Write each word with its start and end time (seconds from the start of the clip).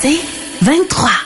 C'est 0.00 0.20
23. 0.60 1.25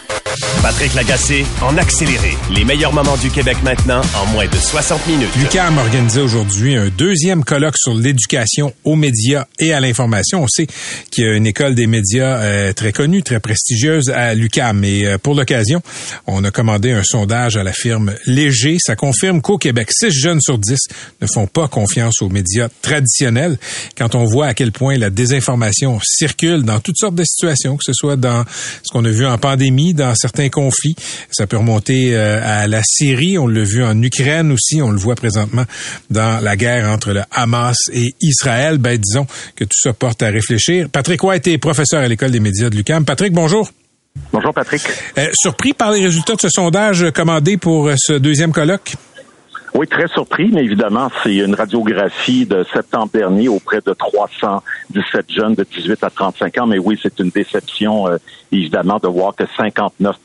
Patrick 0.62 0.92
Lagacé 0.94 1.46
en 1.62 1.78
accéléré. 1.78 2.36
Les 2.54 2.64
meilleurs 2.64 2.92
moments 2.92 3.16
du 3.16 3.30
Québec 3.30 3.56
maintenant 3.62 4.02
en 4.14 4.26
moins 4.26 4.46
de 4.46 4.56
60 4.56 5.06
minutes. 5.06 5.34
Lucam 5.38 5.78
a 5.78 5.80
organisé 5.80 6.20
aujourd'hui 6.20 6.76
un 6.76 6.88
deuxième 6.88 7.44
colloque 7.44 7.76
sur 7.78 7.94
l'éducation 7.94 8.74
aux 8.84 8.94
médias 8.94 9.46
et 9.58 9.72
à 9.72 9.80
l'information. 9.80 10.42
On 10.42 10.48
sait 10.48 10.66
qu'il 11.10 11.24
y 11.24 11.28
a 11.28 11.34
une 11.34 11.46
école 11.46 11.74
des 11.74 11.86
médias 11.86 12.40
euh, 12.42 12.72
très 12.74 12.92
connue, 12.92 13.22
très 13.22 13.40
prestigieuse 13.40 14.10
à 14.10 14.34
Lucam. 14.34 14.84
Et 14.84 15.06
euh, 15.06 15.16
pour 15.16 15.34
l'occasion, 15.34 15.80
on 16.26 16.44
a 16.44 16.50
commandé 16.50 16.92
un 16.92 17.04
sondage 17.04 17.56
à 17.56 17.62
la 17.62 17.72
firme 17.72 18.14
Léger. 18.26 18.76
Ça 18.80 18.96
confirme 18.96 19.40
qu'au 19.40 19.56
Québec, 19.56 19.88
6 19.90 20.10
jeunes 20.10 20.40
sur 20.42 20.58
10 20.58 20.76
ne 21.22 21.26
font 21.26 21.46
pas 21.46 21.68
confiance 21.68 22.20
aux 22.20 22.28
médias 22.28 22.68
traditionnels. 22.82 23.58
Quand 23.96 24.14
on 24.14 24.26
voit 24.26 24.48
à 24.48 24.54
quel 24.54 24.72
point 24.72 24.98
la 24.98 25.08
désinformation 25.08 26.00
circule 26.02 26.64
dans 26.64 26.80
toutes 26.80 26.98
sortes 26.98 27.14
de 27.14 27.24
situations, 27.24 27.76
que 27.76 27.84
ce 27.86 27.94
soit 27.94 28.16
dans 28.16 28.44
ce 28.82 28.92
qu'on 28.92 29.04
a 29.06 29.10
vu 29.10 29.26
en 29.26 29.38
pandémie, 29.38 29.94
dans 29.94 30.14
certains 30.14 30.49
conflits. 30.50 30.96
Ça 31.30 31.46
peut 31.46 31.56
remonter 31.56 32.14
euh, 32.14 32.40
à 32.42 32.66
la 32.66 32.82
Syrie. 32.84 33.38
On 33.38 33.46
l'a 33.46 33.62
vu 33.62 33.82
en 33.84 34.00
Ukraine 34.02 34.52
aussi. 34.52 34.82
On 34.82 34.90
le 34.90 34.98
voit 34.98 35.14
présentement 35.14 35.64
dans 36.10 36.42
la 36.42 36.56
guerre 36.56 36.88
entre 36.88 37.12
le 37.12 37.22
Hamas 37.30 37.76
et 37.92 38.14
Israël. 38.20 38.78
Ben, 38.78 38.98
disons 38.98 39.26
que 39.56 39.64
tout 39.64 39.78
ça 39.80 39.92
porte 39.92 40.22
à 40.22 40.28
réfléchir. 40.28 40.88
Patrick 40.90 41.22
White 41.22 41.46
est 41.46 41.58
professeur 41.58 42.00
à 42.00 42.08
l'École 42.08 42.30
des 42.30 42.40
médias 42.40 42.70
de 42.70 42.76
l'UQAM. 42.76 43.04
Patrick, 43.04 43.32
bonjour. 43.32 43.70
Bonjour, 44.32 44.52
Patrick. 44.52 44.82
Euh, 45.18 45.28
surpris 45.34 45.72
par 45.72 45.92
les 45.92 46.02
résultats 46.02 46.34
de 46.34 46.40
ce 46.40 46.48
sondage 46.48 47.10
commandé 47.12 47.56
pour 47.56 47.88
euh, 47.88 47.94
ce 47.96 48.14
deuxième 48.14 48.52
colloque? 48.52 48.94
Oui, 49.74 49.86
très 49.86 50.08
surpris, 50.08 50.50
mais 50.52 50.64
évidemment, 50.64 51.10
c'est 51.22 51.36
une 51.36 51.54
radiographie 51.54 52.44
de 52.44 52.64
septembre 52.72 53.10
dernier 53.12 53.48
auprès 53.48 53.80
de 53.80 53.92
317 53.92 55.30
jeunes 55.30 55.54
de 55.54 55.64
18 55.64 56.02
à 56.02 56.10
35 56.10 56.58
ans. 56.58 56.66
Mais 56.66 56.78
oui, 56.78 56.98
c'est 57.00 57.18
une 57.20 57.30
déception, 57.30 58.08
euh, 58.08 58.16
évidemment, 58.50 58.98
de 59.00 59.06
voir 59.06 59.34
que 59.34 59.44
59 59.56 60.16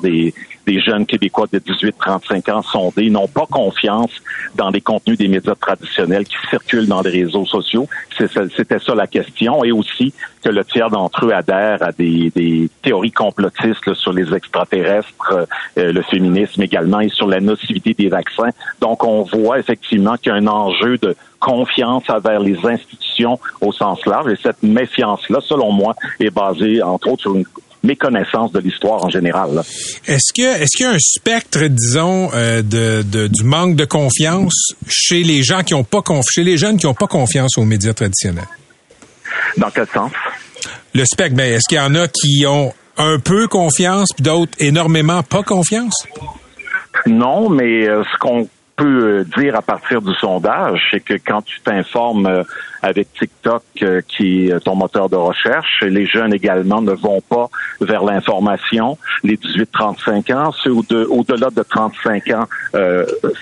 des, 0.00 0.32
des 0.66 0.80
jeunes 0.80 1.06
Québécois 1.06 1.46
de 1.52 1.58
18-35 1.58 2.52
ans 2.52 2.62
sondés 2.62 3.10
n'ont 3.10 3.28
pas 3.28 3.46
confiance 3.46 4.12
dans 4.54 4.70
les 4.70 4.80
contenus 4.80 5.18
des 5.18 5.28
médias 5.28 5.54
traditionnels 5.54 6.24
qui 6.24 6.36
circulent 6.48 6.86
dans 6.86 7.02
les 7.02 7.10
réseaux 7.10 7.46
sociaux. 7.46 7.88
C'était 8.16 8.78
ça 8.78 8.94
la 8.94 9.06
question. 9.06 9.64
Et 9.64 9.72
aussi 9.72 10.14
que 10.42 10.50
le 10.50 10.64
tiers 10.64 10.90
d'entre 10.90 11.26
eux 11.26 11.32
adhèrent 11.32 11.82
à 11.82 11.92
des, 11.92 12.30
des 12.34 12.68
théories 12.82 13.12
complotistes 13.12 13.94
sur 13.94 14.12
les 14.12 14.32
extraterrestres, 14.34 15.46
euh, 15.78 15.92
le 15.92 16.02
féminisme 16.02 16.62
également, 16.62 17.00
et 17.00 17.08
sur 17.08 17.26
la 17.26 17.40
nocivité 17.40 17.94
des 17.94 18.08
vaccins. 18.08 18.50
Donc, 18.84 19.02
on 19.02 19.22
voit 19.22 19.58
effectivement 19.58 20.18
qu'il 20.18 20.30
y 20.30 20.34
a 20.34 20.34
un 20.34 20.46
enjeu 20.46 20.98
de 20.98 21.16
confiance 21.40 22.02
envers 22.10 22.38
les 22.38 22.58
institutions 22.66 23.40
au 23.62 23.72
sens 23.72 24.04
large. 24.04 24.30
Et 24.30 24.36
cette 24.42 24.62
méfiance-là, 24.62 25.38
selon 25.40 25.72
moi, 25.72 25.96
est 26.20 26.28
basée, 26.28 26.82
entre 26.82 27.08
autres, 27.08 27.22
sur 27.22 27.34
une 27.34 27.46
méconnaissance 27.82 28.52
de 28.52 28.58
l'histoire 28.58 29.02
en 29.02 29.08
général. 29.08 29.62
Est-ce 30.06 30.34
que 30.34 30.42
est-ce 30.42 30.76
qu'il 30.76 30.84
y 30.84 30.88
a 30.90 30.92
un 30.92 30.98
spectre, 30.98 31.60
disons, 31.68 32.28
euh, 32.34 32.60
de, 32.60 33.00
de, 33.00 33.26
du 33.26 33.42
manque 33.44 33.74
de 33.74 33.86
confiance 33.86 34.74
chez 34.86 35.22
les 35.22 35.42
gens 35.42 35.62
qui 35.62 35.72
ont 35.72 35.82
pas 35.84 36.02
confiance, 36.02 36.26
chez 36.34 36.44
les 36.44 36.58
jeunes 36.58 36.76
qui 36.76 36.84
n'ont 36.84 36.92
pas 36.92 37.06
confiance 37.06 37.56
aux 37.56 37.64
médias 37.64 37.94
traditionnels? 37.94 38.44
Dans 39.56 39.70
quel 39.70 39.86
sens? 39.86 40.12
Le 40.92 41.06
spectre, 41.06 41.36
ben, 41.36 41.54
est-ce 41.54 41.66
qu'il 41.66 41.78
y 41.78 41.80
en 41.80 41.94
a 41.94 42.06
qui 42.06 42.44
ont 42.46 42.74
un 42.98 43.18
peu 43.18 43.48
confiance, 43.48 44.10
puis 44.14 44.22
d'autres 44.22 44.52
énormément 44.58 45.22
pas 45.22 45.42
confiance? 45.42 46.06
Non, 47.06 47.48
mais 47.48 47.88
euh, 47.88 48.02
ce 48.12 48.18
qu'on 48.18 48.46
peut 48.76 49.20
euh, 49.20 49.24
dire 49.36 49.56
à 49.56 49.62
partir 49.62 50.02
du 50.02 50.12
sondage, 50.14 50.80
c'est 50.90 51.00
que 51.00 51.14
quand 51.14 51.42
tu 51.42 51.60
t'informes 51.60 52.26
euh, 52.26 52.42
avec 52.82 53.12
TikTok, 53.12 53.62
euh, 53.82 54.00
qui 54.06 54.48
est 54.48 54.60
ton 54.60 54.74
moteur 54.74 55.08
de 55.08 55.16
recherche, 55.16 55.82
les 55.82 56.06
jeunes 56.06 56.34
également 56.34 56.82
ne 56.82 56.92
vont 56.92 57.20
pas 57.20 57.48
vers 57.80 58.04
l'information. 58.04 58.98
Les 59.22 59.36
18-35 59.36 60.34
ans, 60.34 60.52
ceux 60.52 60.72
au-delà 60.72 61.50
de 61.50 61.62
35 61.62 62.30
ans 62.30 62.46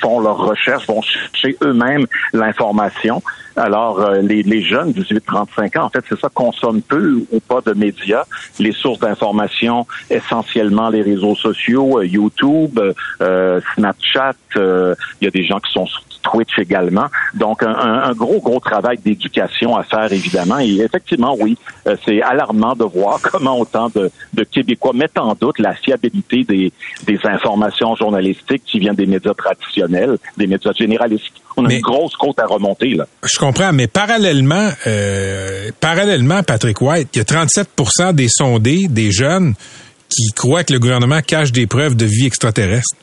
font 0.00 0.20
leur 0.20 0.36
recherche, 0.36 0.86
vont 0.86 1.02
chercher 1.02 1.56
eux-mêmes 1.62 2.06
l'information. 2.32 3.22
Alors, 3.56 4.10
les, 4.12 4.42
les, 4.42 4.62
jeunes 4.62 4.92
18-35 4.92 5.78
ans, 5.78 5.84
en 5.84 5.88
fait, 5.90 6.04
c'est 6.08 6.18
ça, 6.18 6.28
consomment 6.32 6.82
peu 6.82 7.22
ou 7.30 7.40
pas 7.40 7.60
de 7.60 7.72
médias. 7.72 8.24
Les 8.58 8.72
sources 8.72 9.00
d'information, 9.00 9.86
essentiellement 10.10 10.88
les 10.88 11.02
réseaux 11.02 11.34
sociaux, 11.34 12.02
YouTube, 12.02 12.78
Snapchat, 13.74 14.34
il 14.56 14.96
y 15.22 15.26
a 15.26 15.30
des 15.30 15.44
gens 15.44 15.60
qui 15.60 15.72
sont 15.72 15.86
Twitch 16.22 16.58
également. 16.58 17.06
Donc, 17.34 17.62
un, 17.62 18.12
gros, 18.12 18.40
gros 18.40 18.60
travail 18.60 18.98
d'éducation 18.98 19.76
à 19.76 19.82
faire, 19.82 20.12
évidemment. 20.12 20.58
Et 20.58 20.76
effectivement, 20.76 21.36
oui, 21.38 21.56
euh, 21.86 21.96
c'est 22.04 22.22
alarmant 22.22 22.74
de 22.74 22.84
voir 22.84 23.20
comment 23.32 23.58
autant 23.58 23.90
de, 23.94 24.10
Québécois 24.50 24.92
mettent 24.94 25.18
en 25.18 25.34
doute 25.34 25.58
la 25.58 25.74
fiabilité 25.74 26.44
des, 26.44 26.72
informations 27.24 27.94
journalistiques 27.94 28.62
qui 28.66 28.78
viennent 28.78 28.96
des 28.96 29.06
médias 29.06 29.34
traditionnels, 29.34 30.16
des 30.36 30.46
médias 30.46 30.72
généralistes. 30.72 31.32
On 31.56 31.66
a 31.66 31.72
une 31.72 31.80
grosse 31.80 32.16
côte 32.16 32.38
à 32.38 32.46
remonter, 32.46 32.94
là. 32.94 33.06
Je 33.22 33.38
comprends, 33.38 33.72
mais 33.72 33.86
parallèlement, 33.86 34.70
euh, 34.86 35.70
parallèlement, 35.80 36.42
Patrick 36.42 36.80
White, 36.80 37.08
il 37.14 37.18
y 37.18 37.20
a 37.20 37.24
37% 37.24 38.14
des 38.14 38.28
sondés, 38.28 38.88
des 38.88 39.12
jeunes, 39.12 39.54
qui 40.08 40.32
croient 40.34 40.64
que 40.64 40.72
le 40.72 40.78
gouvernement 40.78 41.20
cache 41.20 41.52
des 41.52 41.66
preuves 41.66 41.96
de 41.96 42.04
vie 42.04 42.26
extraterrestre. 42.26 42.96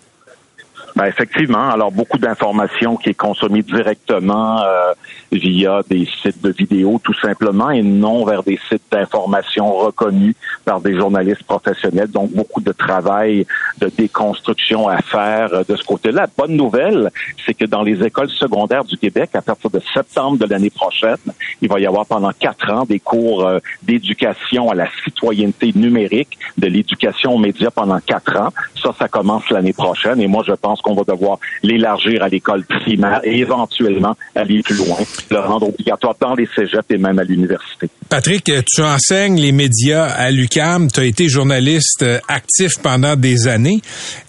Ben 0.99 1.05
effectivement. 1.05 1.69
Alors 1.69 1.93
beaucoup 1.93 2.17
d'informations 2.17 2.97
qui 2.97 3.11
est 3.11 3.13
consommée 3.13 3.61
directement 3.61 4.61
euh, 4.61 4.91
via 5.31 5.79
des 5.89 6.05
sites 6.21 6.41
de 6.43 6.51
vidéos 6.51 6.99
tout 7.01 7.13
simplement 7.13 7.71
et 7.71 7.81
non 7.81 8.25
vers 8.25 8.43
des 8.43 8.59
sites 8.67 8.83
d'information 8.91 9.71
reconnus 9.77 10.35
par 10.65 10.81
des 10.81 10.97
journalistes 10.97 11.43
professionnels. 11.43 12.09
Donc 12.09 12.31
beaucoup 12.33 12.59
de 12.59 12.73
travail 12.73 13.47
de 13.79 13.89
déconstruction 13.97 14.89
à 14.89 14.97
faire 14.97 15.53
euh, 15.53 15.63
de 15.65 15.77
ce 15.77 15.85
côté-là. 15.85 16.23
La 16.23 16.27
bonne 16.38 16.57
nouvelle, 16.57 17.11
c'est 17.45 17.53
que 17.53 17.63
dans 17.63 17.81
les 17.81 18.03
écoles 18.03 18.29
secondaires 18.31 18.83
du 18.83 18.97
Québec, 18.97 19.29
à 19.35 19.41
partir 19.41 19.69
de 19.69 19.79
septembre 19.93 20.38
de 20.38 20.47
l'année 20.47 20.69
prochaine, 20.69 21.15
il 21.61 21.69
va 21.69 21.79
y 21.79 21.85
avoir 21.85 22.07
pendant 22.07 22.31
quatre 22.38 22.69
ans 22.73 22.83
des 22.83 22.99
cours 22.99 23.47
euh, 23.47 23.59
d'éducation 23.83 24.69
à 24.69 24.75
la 24.75 24.89
citoyenneté 25.05 25.71
numérique, 25.75 26.38
de 26.57 26.67
l'éducation 26.67 27.35
aux 27.35 27.38
médias 27.38 27.71
pendant 27.71 28.01
quatre 28.01 28.35
ans. 28.35 28.49
Ça, 28.83 28.93
ça 28.99 29.07
commence 29.07 29.49
l'année 29.49 29.71
prochaine 29.71 30.19
et 30.19 30.27
moi 30.27 30.43
je 30.45 30.51
pense 30.51 30.81
qu'on 30.81 30.88
va 30.94 31.03
devoir 31.03 31.39
l'élargir 31.63 32.23
à 32.23 32.29
l'école 32.29 32.63
primaire 32.63 33.22
et 33.23 33.39
éventuellement 33.39 34.16
aller 34.35 34.61
plus 34.61 34.75
loin, 34.75 34.97
le 35.31 35.39
rendre 35.39 35.69
obligatoire 35.69 36.16
dans 36.19 36.35
les 36.35 36.47
cégeps 36.55 36.85
et 36.89 36.97
même 36.97 37.19
à 37.19 37.23
l'université. 37.23 37.89
Patrick, 38.09 38.51
tu 38.73 38.81
enseignes 38.81 39.39
les 39.39 39.51
médias 39.51 40.05
à 40.05 40.31
l'UCAM, 40.31 40.91
tu 40.91 41.00
as 41.00 41.05
été 41.05 41.29
journaliste 41.29 42.03
euh, 42.03 42.19
actif 42.27 42.79
pendant 42.81 43.16
des 43.16 43.47
années. 43.47 43.81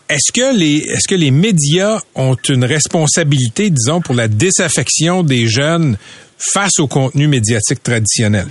Est-ce 0.09 0.33
que 0.33 0.57
les 0.57 0.79
est-ce 0.79 1.07
que 1.07 1.15
les 1.15 1.31
médias 1.31 2.01
ont 2.15 2.37
une 2.49 2.65
responsabilité, 2.65 3.71
disons, 3.71 4.01
pour 4.01 4.15
la 4.15 4.29
désaffection 4.29 5.23
des 5.23 5.47
jeunes 5.47 5.97
face 6.37 6.79
au 6.79 6.89
contenu 6.89 7.29
médiatique 7.29 7.83
traditionnel? 7.83 8.47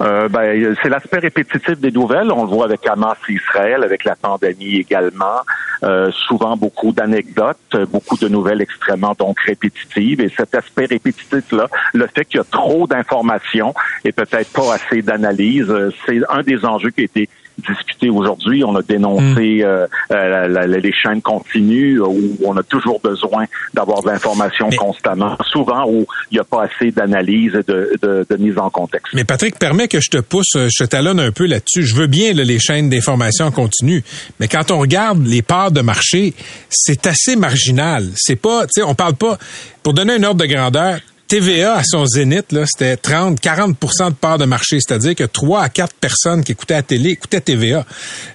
Euh, 0.00 0.28
ben, 0.28 0.76
c'est 0.82 0.88
l'aspect 0.88 1.18
répétitif 1.18 1.78
des 1.78 1.90
nouvelles. 1.90 2.30
On 2.30 2.42
le 2.42 2.48
voit 2.48 2.66
avec 2.66 2.86
Hamas 2.86 3.16
Israël, 3.28 3.82
avec 3.82 4.04
la 4.04 4.14
pandémie 4.14 4.76
également. 4.76 5.40
Euh, 5.82 6.10
souvent 6.10 6.56
beaucoup 6.56 6.92
d'anecdotes, 6.92 7.76
beaucoup 7.90 8.16
de 8.16 8.28
nouvelles 8.28 8.62
extrêmement 8.62 9.14
donc 9.18 9.38
répétitives. 9.40 10.20
Et 10.20 10.30
cet 10.34 10.54
aspect 10.54 10.86
répétitif-là, 10.86 11.68
le 11.92 12.06
fait 12.06 12.24
qu'il 12.24 12.38
y 12.38 12.40
a 12.40 12.44
trop 12.44 12.86
d'informations 12.86 13.74
et 14.04 14.12
peut-être 14.12 14.52
pas 14.52 14.74
assez 14.74 15.02
d'analyse, 15.02 15.68
euh, 15.68 15.90
c'est 16.04 16.20
un 16.30 16.42
des 16.42 16.64
enjeux 16.64 16.90
qui 16.90 17.02
a 17.02 17.04
été 17.04 17.28
discuté 17.58 18.10
aujourd'hui. 18.10 18.64
On 18.64 18.74
a 18.76 18.82
dénoncé 18.82 19.60
mm. 19.60 19.64
euh, 19.64 19.86
euh 20.12 20.66
les 20.66 20.92
chaînes 20.92 21.22
continues 21.22 22.00
où 22.00 22.36
on 22.44 22.56
a 22.56 22.62
toujours 22.62 23.00
besoin 23.00 23.44
d'avoir 23.74 24.02
de 24.02 24.08
l'information 24.08 24.68
constamment, 24.70 25.36
souvent 25.50 25.88
où 25.88 26.06
il 26.30 26.34
n'y 26.34 26.40
a 26.40 26.44
pas 26.44 26.64
assez 26.64 26.90
d'analyse 26.90 27.54
et 27.54 27.62
de, 27.62 27.96
de, 28.02 28.26
de, 28.28 28.36
mise 28.36 28.58
en 28.58 28.70
contexte. 28.70 29.14
Mais 29.14 29.24
Patrick, 29.24 29.58
permet 29.58 29.88
que 29.88 30.00
je 30.00 30.10
te 30.10 30.18
pousse, 30.18 30.52
je 30.54 30.84
te 30.84 30.88
talonne 30.88 31.20
un 31.20 31.32
peu 31.32 31.46
là-dessus. 31.46 31.84
Je 31.84 31.94
veux 31.94 32.06
bien 32.06 32.32
les 32.32 32.58
chaînes 32.58 32.90
d'information 32.90 33.50
continue, 33.50 34.02
mais 34.40 34.48
quand 34.48 34.70
on 34.70 34.78
regarde 34.78 35.24
les 35.26 35.42
parts 35.42 35.72
de 35.72 35.80
marché, 35.80 36.34
c'est 36.68 37.06
assez 37.06 37.36
marginal. 37.36 38.04
C'est 38.16 38.36
pas, 38.36 38.64
tu 38.64 38.80
sais, 38.80 38.82
on 38.82 38.94
parle 38.94 39.14
pas, 39.14 39.38
pour 39.82 39.94
donner 39.94 40.14
un 40.14 40.22
ordre 40.22 40.40
de 40.40 40.46
grandeur, 40.46 40.98
TVA 41.28 41.74
à 41.74 41.82
son 41.82 42.06
zénith, 42.06 42.52
là, 42.52 42.62
c'était 42.66 42.96
30, 42.96 43.40
40% 43.40 44.10
de 44.10 44.14
part 44.14 44.38
de 44.38 44.44
marché, 44.44 44.78
c'est-à-dire 44.80 45.14
que 45.14 45.24
3 45.24 45.62
à 45.62 45.68
4 45.68 45.94
personnes 45.94 46.44
qui 46.44 46.52
écoutaient 46.52 46.74
la 46.74 46.82
télé 46.82 47.10
écoutaient 47.10 47.40
TVA. 47.40 47.84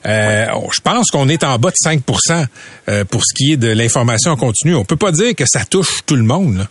Euh, 0.06 0.46
je 0.72 0.82
pense 0.82 1.10
qu'on 1.10 1.30
est 1.30 1.44
en 1.44 1.58
bas 1.58 1.70
de 1.70 1.76
5% 1.76 2.46
euh, 2.90 3.06
pour 3.06 3.22
ce 3.24 3.34
qui 3.34 3.54
est 3.54 3.58
de 3.58 3.70
l'information 3.70 4.36
continue. 4.36 4.76
On 4.76 4.84
peut 4.84 4.98
pas 4.98 5.12
dire 5.12 5.36
que 5.36 5.46
ça 5.46 5.64
touche 5.64 6.02
tout 6.06 6.16
le 6.16 6.24
monde. 6.24 6.68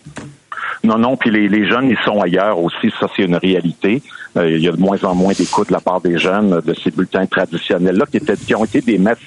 Non, 0.85 0.99
non, 0.99 1.17
puis 1.17 1.31
les, 1.31 1.49
les, 1.49 1.69
jeunes, 1.69 1.89
ils 1.89 1.99
sont 2.05 2.21
ailleurs 2.21 2.59
aussi, 2.59 2.93
ça 2.99 3.07
c'est 3.17 3.23
une 3.23 3.37
réalité. 3.37 4.03
Euh, 4.37 4.51
il 4.51 4.63
y 4.63 4.69
a 4.69 4.73
de 4.73 4.81
moins 4.81 5.03
en 5.03 5.15
moins 5.15 5.33
d'écoute 5.33 5.69
de 5.69 5.73
la 5.73 5.81
part 5.81 6.01
des 6.01 6.19
jeunes 6.19 6.61
de 6.61 6.75
ces 6.75 6.91
bulletins 6.91 7.27
traditionnels-là 7.27 8.05
qui, 8.11 8.21
qui 8.47 8.55
ont 8.55 8.65
été 8.65 8.81
des 8.81 8.99
messes 8.99 9.19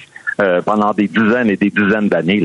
pendant 0.64 0.92
des 0.92 1.06
dizaines 1.06 1.48
et 1.48 1.56
des 1.56 1.70
dizaines 1.70 2.08
d'années. 2.08 2.42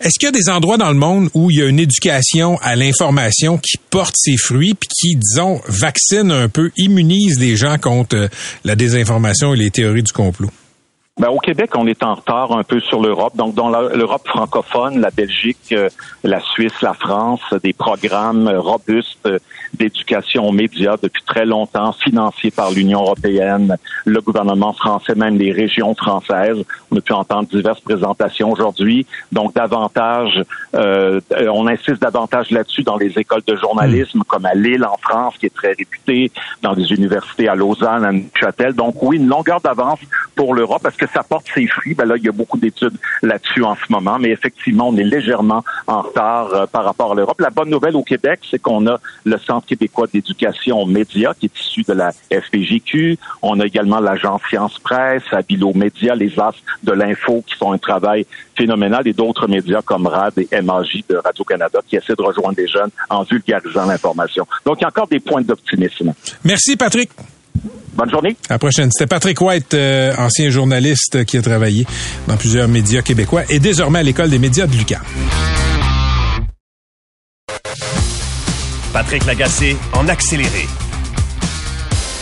Est-ce 0.00 0.18
qu'il 0.18 0.26
y 0.26 0.28
a 0.28 0.32
des 0.32 0.50
endroits 0.50 0.76
dans 0.76 0.90
le 0.90 0.98
monde 0.98 1.30
où 1.34 1.50
il 1.50 1.58
y 1.58 1.62
a 1.62 1.66
une 1.66 1.80
éducation 1.80 2.58
à 2.62 2.76
l'information 2.76 3.56
qui 3.56 3.78
porte 3.90 4.14
ses 4.16 4.36
fruits 4.36 4.74
puis 4.74 4.88
qui, 4.88 5.16
disons, 5.16 5.60
vaccine 5.68 6.30
un 6.30 6.48
peu, 6.48 6.70
immunise 6.76 7.38
les 7.40 7.56
gens 7.56 7.78
contre 7.78 8.16
euh, 8.16 8.28
la 8.64 8.76
désinformation 8.76 9.54
et 9.54 9.56
les 9.56 9.70
théories 9.70 10.02
du 10.02 10.12
complot? 10.12 10.50
Ben, 11.18 11.28
au 11.28 11.38
Québec, 11.38 11.70
on 11.74 11.86
est 11.86 12.02
en 12.02 12.14
retard 12.14 12.52
un 12.52 12.62
peu 12.62 12.78
sur 12.78 13.00
l'Europe. 13.00 13.34
Donc, 13.36 13.54
dans 13.54 13.70
l'Europe 13.70 14.28
francophone, 14.28 15.00
la 15.00 15.08
Belgique, 15.10 15.72
euh, 15.72 15.88
la 16.22 16.40
Suisse, 16.40 16.82
la 16.82 16.92
France, 16.92 17.40
des 17.62 17.72
programmes 17.72 18.48
robustes 18.48 19.26
d'éducation 19.74 20.46
aux 20.46 20.52
médias 20.52 20.96
depuis 21.02 21.22
très 21.24 21.44
longtemps, 21.44 21.92
financés 21.92 22.50
par 22.50 22.70
l'Union 22.70 23.00
européenne, 23.02 23.76
le 24.04 24.20
gouvernement 24.20 24.72
français, 24.72 25.14
même 25.14 25.38
les 25.38 25.52
régions 25.52 25.94
françaises. 25.94 26.62
On 26.90 26.96
a 26.96 27.00
pu 27.00 27.12
entendre 27.12 27.48
diverses 27.48 27.80
présentations 27.80 28.52
aujourd'hui. 28.52 29.06
Donc, 29.32 29.54
davantage, 29.54 30.42
euh, 30.74 31.20
on 31.52 31.66
insiste 31.66 32.00
davantage 32.00 32.50
là-dessus 32.50 32.82
dans 32.82 32.96
les 32.96 33.18
écoles 33.18 33.42
de 33.46 33.56
journalisme, 33.56 34.22
comme 34.26 34.46
à 34.46 34.54
Lille 34.54 34.84
en 34.84 34.96
France, 34.98 35.34
qui 35.38 35.46
est 35.46 35.54
très 35.54 35.72
réputée, 35.72 36.30
dans 36.62 36.72
les 36.72 36.92
universités 36.92 37.48
à 37.48 37.54
Lausanne, 37.54 38.04
à 38.04 38.12
Neuchâtel. 38.12 38.74
Donc, 38.74 39.02
oui, 39.02 39.16
une 39.16 39.28
longueur 39.28 39.60
d'avance 39.60 40.00
pour 40.34 40.54
l'Europe 40.54 40.82
parce 40.82 40.96
que 40.96 41.06
ça 41.08 41.22
porte 41.22 41.46
ses 41.54 41.66
fruits. 41.66 41.94
Ben 41.94 42.04
là, 42.04 42.16
il 42.16 42.24
y 42.24 42.28
a 42.28 42.32
beaucoup 42.32 42.58
d'études 42.58 42.96
là-dessus 43.22 43.64
en 43.64 43.74
ce 43.74 43.90
moment, 43.90 44.18
mais 44.18 44.30
effectivement, 44.30 44.88
on 44.88 44.96
est 44.96 45.04
légèrement 45.04 45.64
en 45.86 46.02
retard 46.02 46.52
euh, 46.52 46.66
par 46.66 46.84
rapport 46.84 47.12
à 47.12 47.14
l'Europe. 47.14 47.40
La 47.40 47.50
bonne 47.50 47.70
nouvelle 47.70 47.96
au 47.96 48.02
Québec, 48.02 48.40
c'est 48.50 48.60
qu'on 48.60 48.86
a 48.86 48.98
le 49.24 49.38
Centre 49.38 49.55
québécois 49.60 50.06
d'éducation 50.12 50.80
aux 50.80 50.86
médias 50.86 51.34
qui 51.34 51.46
est 51.46 51.58
issu 51.58 51.82
de 51.82 51.92
la 51.92 52.12
FPJQ. 52.30 53.18
On 53.42 53.60
a 53.60 53.66
également 53.66 54.00
l'agence 54.00 54.40
Science 54.48 54.78
Presse, 54.78 55.22
Abilo 55.32 55.72
Média, 55.74 56.14
les 56.14 56.38
As 56.38 56.54
de 56.82 56.92
l'info 56.92 57.42
qui 57.46 57.54
font 57.54 57.72
un 57.72 57.78
travail 57.78 58.26
phénoménal 58.56 59.06
et 59.06 59.12
d'autres 59.12 59.46
médias 59.46 59.82
comme 59.82 60.06
RAD 60.06 60.34
et 60.38 60.62
MAJ 60.62 61.04
de 61.08 61.16
Radio-Canada 61.16 61.80
qui 61.86 61.96
essaient 61.96 62.14
de 62.16 62.22
rejoindre 62.22 62.54
les 62.58 62.68
jeunes 62.68 62.90
en 63.10 63.22
vulgarisant 63.22 63.86
l'information. 63.86 64.46
Donc, 64.64 64.78
il 64.78 64.82
y 64.82 64.84
a 64.84 64.88
encore 64.88 65.08
des 65.08 65.20
points 65.20 65.42
d'optimisme. 65.42 66.12
Merci, 66.44 66.76
Patrick. 66.76 67.10
Bonne 67.94 68.10
journée. 68.10 68.36
À 68.50 68.54
la 68.54 68.58
prochaine. 68.58 68.90
C'était 68.92 69.06
Patrick 69.06 69.40
White, 69.40 69.72
euh, 69.72 70.12
ancien 70.18 70.50
journaliste 70.50 71.24
qui 71.24 71.38
a 71.38 71.42
travaillé 71.42 71.86
dans 72.28 72.36
plusieurs 72.36 72.68
médias 72.68 73.00
québécois 73.00 73.42
et 73.48 73.58
désormais 73.58 74.00
à 74.00 74.02
l'École 74.02 74.28
des 74.28 74.38
médias 74.38 74.66
de 74.66 74.76
Lucas. 74.76 75.00
Patrick 79.06 79.26
Lagacé 79.26 79.76
en 79.92 80.08
accéléré. 80.08 80.66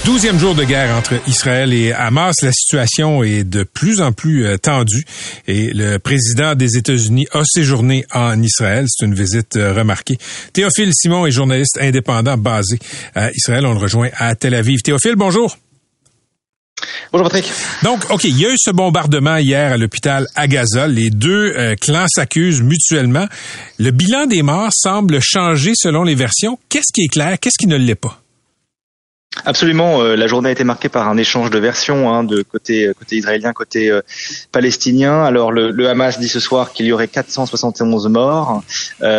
Douzième 0.04 0.38
jour 0.38 0.54
de 0.54 0.64
guerre 0.64 0.94
entre 0.94 1.14
Israël 1.26 1.72
et 1.72 1.94
Hamas. 1.94 2.42
La 2.42 2.52
situation 2.52 3.22
est 3.22 3.42
de 3.42 3.62
plus 3.62 4.02
en 4.02 4.12
plus 4.12 4.44
euh, 4.44 4.58
tendue 4.58 5.02
et 5.46 5.72
le 5.72 5.96
président 5.96 6.54
des 6.54 6.76
États-Unis 6.76 7.26
a 7.32 7.40
séjourné 7.42 8.04
en 8.12 8.42
Israël. 8.42 8.84
C'est 8.86 9.06
une 9.06 9.14
visite 9.14 9.56
euh, 9.56 9.72
remarquée. 9.72 10.18
Théophile 10.52 10.90
Simon 10.92 11.24
est 11.24 11.30
journaliste 11.30 11.78
indépendant 11.80 12.36
basé 12.36 12.78
à 13.14 13.30
Israël. 13.30 13.64
On 13.64 13.72
le 13.72 13.80
rejoint 13.80 14.10
à 14.18 14.34
Tel 14.34 14.52
Aviv. 14.54 14.82
Théophile, 14.82 15.16
bonjour. 15.16 15.56
Bonjour 17.12 17.30
Patrick. 17.30 17.50
Donc, 17.84 18.10
OK, 18.10 18.24
il 18.24 18.36
y 18.36 18.44
a 18.44 18.50
eu 18.50 18.56
ce 18.56 18.72
bombardement 18.72 19.36
hier 19.36 19.72
à 19.72 19.76
l'hôpital 19.76 20.26
à 20.34 20.48
Gaza. 20.48 20.88
Les 20.88 21.10
deux 21.10 21.54
euh, 21.56 21.76
clans 21.76 22.06
s'accusent 22.08 22.60
mutuellement. 22.60 23.26
Le 23.78 23.92
bilan 23.92 24.26
des 24.26 24.42
morts 24.42 24.72
semble 24.72 25.20
changer 25.22 25.74
selon 25.76 26.02
les 26.02 26.16
versions. 26.16 26.58
Qu'est-ce 26.68 26.92
qui 26.92 27.02
est 27.02 27.08
clair? 27.08 27.38
Qu'est-ce 27.38 27.58
qui 27.58 27.68
ne 27.68 27.76
l'est 27.76 27.94
pas? 27.94 28.23
Absolument. 29.44 30.00
Euh, 30.00 30.14
la 30.16 30.26
journée 30.26 30.50
a 30.50 30.52
été 30.52 30.64
marquée 30.64 30.88
par 30.88 31.08
un 31.08 31.16
échange 31.16 31.50
de 31.50 31.58
versions 31.58 32.12
hein, 32.12 32.22
de 32.22 32.42
côté 32.42 32.86
euh, 32.86 32.92
côté 32.94 33.16
israélien, 33.16 33.52
côté 33.52 33.90
euh, 33.90 34.00
palestinien. 34.52 35.24
Alors 35.24 35.50
le, 35.50 35.70
le, 35.70 35.88
Hamas 35.88 36.20
dit 36.20 36.28
ce 36.28 36.38
soir 36.38 36.72
qu'il 36.72 36.86
y 36.86 36.92
aurait 36.92 37.08
471 37.08 38.08
morts, 38.08 38.62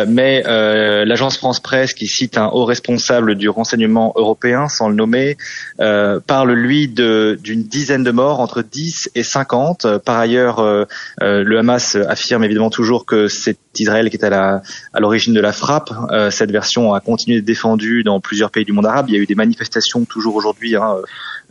mais 0.08 0.42
l'agence 0.46 1.36
France 1.36 1.60
Presse, 1.60 1.92
qui 1.94 2.06
cite 2.06 2.38
un 2.38 2.46
haut 2.46 2.64
responsable 2.64 3.34
du 3.34 3.48
renseignement 3.48 4.12
européen, 4.16 4.68
sans 4.68 4.88
le 4.88 4.94
nommer, 4.94 5.36
parle 5.78 6.52
lui 6.52 6.88
d'une 6.88 7.62
dizaine 7.62 8.02
de 8.02 8.10
morts, 8.10 8.40
entre 8.40 8.62
10 8.62 9.10
et 9.14 9.22
50. 9.22 9.98
Par 9.98 10.18
ailleurs, 10.18 10.86
le 11.20 11.58
Hamas 11.58 11.96
affirme 12.08 12.44
évidemment 12.44 12.70
toujours 12.70 13.06
que 13.06 13.28
c'est 13.28 13.58
Israël 13.78 14.10
qui 14.10 14.16
est 14.16 14.24
à 14.24 14.62
l'origine 14.98 15.34
de 15.34 15.40
la 15.40 15.52
frappe. 15.52 15.90
cette 16.30 16.50
version 16.50 16.94
a 16.94 17.00
continué 17.00 17.36
d'être 17.36 17.46
défendue 17.46 18.02
dans 18.02 18.20
plusieurs 18.20 18.50
pays 18.50 18.64
du 18.64 18.72
monde 18.72 18.86
arabe. 18.86 19.06
Il 19.08 19.14
y 19.14 19.18
a 19.18 19.20
eu 19.20 19.26
des 19.26 19.34
manifestations 19.34 20.05
toujours 20.06 20.36
aujourd'hui 20.36 20.76
hein, 20.76 20.96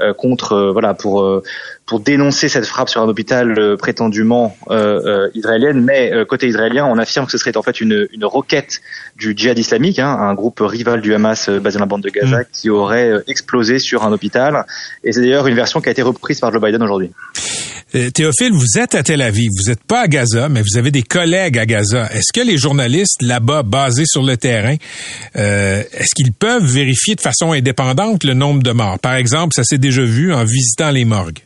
euh, 0.02 0.14
contre 0.14 0.52
euh, 0.52 0.72
voilà 0.74 0.94
pour 0.94 1.22
euh, 1.22 1.42
pour 1.86 2.02
dénoncer 2.02 2.50
cette 2.50 2.66
frappe 2.66 2.90
sur 2.90 3.02
un 3.02 3.08
hôpital 3.08 3.78
prétendument 3.78 4.58
israélienne, 5.36 5.84
mais 5.84 6.12
côté 6.28 6.48
israélien, 6.48 6.84
on 6.88 6.98
affirme 6.98 7.28
que 7.28 7.32
ce 7.32 7.38
serait 7.38 7.56
en 7.56 7.62
fait 7.62 7.80
une, 7.80 8.08
une 8.12 8.26
roquette 8.26 8.82
du 9.18 9.36
djihad 9.38 9.60
islamique, 9.60 10.00
hein, 10.00 10.10
un 10.10 10.34
groupe 10.34 10.62
rival 10.62 11.02
du 11.02 11.14
Hamas 11.14 11.48
basé 11.48 11.78
dans 11.78 11.84
la 11.84 11.86
bande 11.86 12.02
de 12.02 12.10
Gaza, 12.10 12.40
mm. 12.40 12.46
qui 12.52 12.72
aurait 12.72 13.12
explosé 13.28 13.78
sur 13.78 14.04
un 14.04 14.12
hôpital. 14.12 14.66
Et 15.04 15.12
c'est 15.12 15.22
d'ailleurs 15.22 15.46
une 15.46 15.54
version 15.54 15.80
qui 15.80 15.90
a 15.90 15.92
été 15.92 16.02
reprise 16.02 16.40
par 16.40 16.52
Joe 16.52 16.60
Biden 16.60 16.82
aujourd'hui. 16.82 17.12
Théophile, 18.14 18.52
vous 18.52 18.78
êtes 18.78 18.94
à 18.94 19.04
Tel 19.04 19.22
Aviv, 19.22 19.50
vous 19.58 19.70
n'êtes 19.70 19.84
pas 19.84 20.02
à 20.02 20.08
Gaza, 20.08 20.50
mais 20.50 20.62
vous 20.62 20.78
avez 20.78 20.92
des 20.92 21.04
collègues 21.04 21.58
à 21.58 21.66
Gaza. 21.66 22.10
Est-ce 22.12 22.34
que 22.34 22.46
les 22.46 22.58
journalistes 22.58 23.22
là-bas, 23.22 23.64
basés 23.64 24.04
sur 24.06 24.22
le 24.22 24.36
terrain, 24.36 24.76
euh, 25.38 25.82
est-ce 25.94 26.14
qu'ils 26.14 26.34
peuvent 26.34 26.66
vérifier 26.66 27.16
de 27.16 27.22
façon 27.22 27.54
indépendante 27.54 28.26
le 28.26 28.34
nombre 28.34 28.45
Par 29.02 29.16
exemple, 29.16 29.54
ça 29.56 29.64
s'est 29.64 29.78
déjà 29.78 30.04
vu 30.04 30.34
en 30.34 30.44
visitant 30.44 30.92
les 30.92 31.06
morgues. 31.06 31.40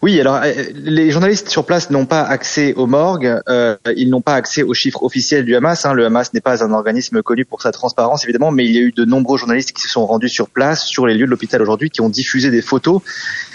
Oui, 0.00 0.20
alors 0.20 0.36
euh, 0.36 0.52
les 0.74 1.10
journalistes 1.10 1.48
sur 1.48 1.66
place 1.66 1.90
n'ont 1.90 2.06
pas 2.06 2.22
accès 2.22 2.72
aux 2.74 2.86
morgues, 2.86 3.40
euh, 3.48 3.76
ils 3.96 4.08
n'ont 4.08 4.20
pas 4.20 4.34
accès 4.34 4.62
aux 4.62 4.74
chiffres 4.74 5.02
officiels 5.02 5.44
du 5.44 5.56
Hamas. 5.56 5.84
Hein. 5.84 5.92
Le 5.92 6.06
Hamas 6.06 6.32
n'est 6.32 6.40
pas 6.40 6.62
un 6.64 6.72
organisme 6.72 7.22
connu 7.22 7.44
pour 7.44 7.62
sa 7.62 7.72
transparence, 7.72 8.24
évidemment, 8.24 8.50
mais 8.50 8.64
il 8.64 8.72
y 8.72 8.78
a 8.78 8.80
eu 8.80 8.92
de 8.92 9.04
nombreux 9.04 9.38
journalistes 9.38 9.72
qui 9.72 9.82
se 9.82 9.88
sont 9.88 10.06
rendus 10.06 10.28
sur 10.28 10.48
place, 10.48 10.84
sur 10.84 11.06
les 11.06 11.14
lieux 11.14 11.26
de 11.26 11.30
l'hôpital 11.30 11.60
aujourd'hui, 11.60 11.90
qui 11.90 12.00
ont 12.00 12.08
diffusé 12.08 12.50
des 12.50 12.62
photos. 12.62 13.02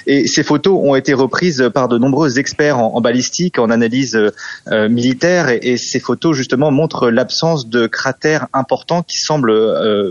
Et 0.07 0.27
ces 0.27 0.44
photos 0.44 0.79
ont 0.81 0.95
été 0.95 1.13
reprises 1.13 1.69
par 1.73 1.88
de 1.88 1.97
nombreux 1.97 2.39
experts 2.39 2.79
en, 2.79 3.01
balistique, 3.01 3.59
en 3.59 3.69
analyse 3.69 4.15
euh, 4.67 4.89
militaire, 4.89 5.50
et, 5.50 5.77
ces 5.77 6.00
photos 6.00 6.35
justement 6.35 6.71
montrent 6.71 7.09
l'absence 7.09 7.67
de 7.67 7.88
cratères 7.88 8.47
importants 8.53 9.03
qui 9.03 9.17
semblent 9.17 9.53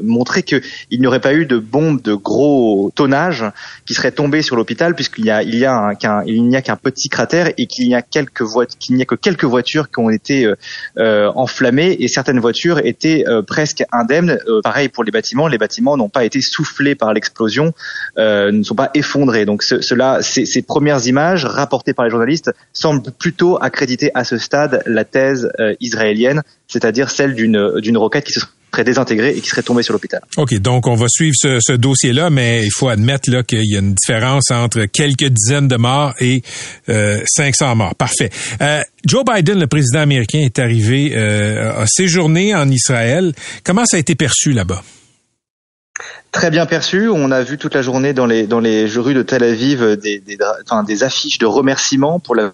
montrer 0.03 0.43
qu'il 0.43 0.63
n'y 0.93 1.07
aurait 1.07 1.21
pas 1.21 1.35
eu 1.35 1.47
de 1.47 1.59
bombes 1.59 2.03
de 2.03 2.15
gros 2.15 2.91
tonnage 2.95 3.45
qui 3.87 3.95
seraient 3.95 4.13
tombées 4.13 4.43
sur 4.43 4.57
l'hôpital, 4.57 4.95
puisqu'il 4.95 5.25
y 5.25 5.31
a, 5.31 5.43
y 5.43 5.65
a 5.65 5.75
un 5.75 5.95
il 6.27 6.45
n'y 6.49 6.57
a 6.57 6.63
qu'un 6.63 6.77
petit 6.77 7.09
cratère 7.09 7.51
et 7.57 7.67
qu'il 7.67 7.89
n'y 7.89 7.95
a 7.95 8.03
n'y 8.91 9.03
a 9.03 9.05
que 9.05 9.15
quelques 9.15 9.45
voitures 9.45 9.91
qui 9.91 9.99
ont 10.01 10.11
été 10.11 10.45
euh, 10.45 10.55
euh, 10.99 11.31
enflammées 11.35 11.97
et 11.99 12.09
certaines 12.09 12.41
voitures 12.41 12.79
étaient 12.85 13.25
euh, 13.27 13.43
presque 13.43 13.85
indemnes. 13.93 14.39
pareil 14.63 14.89
pour 14.89 15.05
les 15.05 15.11
bâtiments, 15.11 15.49
les 15.49 15.59
bâtiments 15.59 15.97
n'ont 15.97 16.09
pas 16.09 16.25
été 16.25 16.41
soufflés 16.41 16.95
par 16.95 17.13
l'explosion, 17.13 17.73
ne 18.17 18.63
sont 18.63 18.75
pas 18.75 18.91
effondrés. 18.95 19.45
Donc 19.45 19.63
cela, 19.83 20.21
ces, 20.23 20.63
premières 20.63 21.07
images 21.07 21.45
rapportées 21.45 21.93
par 21.93 22.05
les 22.05 22.11
journalistes 22.11 22.53
semblent 22.73 23.11
plutôt 23.13 23.59
accréditer 23.61 24.11
à 24.15 24.25
ce 24.25 24.39
stade 24.39 24.83
la 24.87 25.05
thèse 25.05 25.51
israélienne, 25.81 26.43
c'est-à-dire 26.69 27.11
celle 27.11 27.35
d'une 27.35 27.81
d'une 27.81 27.97
roquette 27.97 28.25
qui 28.25 28.33
se 28.33 28.41
serait 28.73 28.85
désintégré 28.85 29.37
et 29.37 29.41
qui 29.41 29.49
serait 29.49 29.63
tombé 29.63 29.83
sur 29.83 29.93
l'hôpital. 29.93 30.21
OK, 30.37 30.55
donc 30.55 30.87
on 30.87 30.95
va 30.95 31.07
suivre 31.09 31.35
ce, 31.39 31.73
dossier-là, 31.73 32.31
mais 32.31 32.65
il 32.65 32.71
faut 32.71 32.89
admettre 32.89 33.31
là 33.31 33.43
qu'il 33.43 33.65
y 33.65 33.77
a 33.77 33.81
une 33.81 33.95
différence 33.95 34.51
entre 34.51 34.87
quelques 34.87 35.29
dizaines 35.29 35.69
de 35.69 35.77
morts 35.77 36.15
et 36.21 36.43
euh, 36.89 37.21
500 37.27 37.77
morts. 37.77 37.95
Parfait. 37.95 38.31
Euh, 38.61 38.81
Joe 39.07 39.25
Biden, 39.25 39.59
le 39.59 39.67
président 39.67 40.01
américain, 40.01 40.41
est 40.41 40.59
arrivé, 40.59 41.13
euh, 41.15 41.83
a 41.83 41.87
séjourné 41.87 42.55
en 42.55 42.69
Israël. 42.71 43.33
Comment 43.65 43.85
ça 43.85 43.99
a 43.99 44.01
été 44.01 44.15
perçu 44.15 44.53
là-bas? 44.53 44.83
Très 46.31 46.51
bien 46.51 46.67
perçu. 46.67 47.09
On 47.09 47.31
a 47.31 47.43
vu 47.43 47.59
toute 47.59 47.75
la 47.75 47.83
journée 47.83 48.13
dans 48.13 48.27
les 48.27 48.47
dans 48.47 48.61
les 48.61 48.87
rues 48.87 49.15
de 49.15 49.23
Tel 49.23 49.43
Aviv 49.43 49.97
des, 49.97 50.21
des, 50.21 50.39
enfin, 50.65 50.83
des 50.83 51.03
affiches 51.03 51.39
de 51.39 51.47
remerciements 51.47 52.19
pour 52.19 52.35
la 52.35 52.53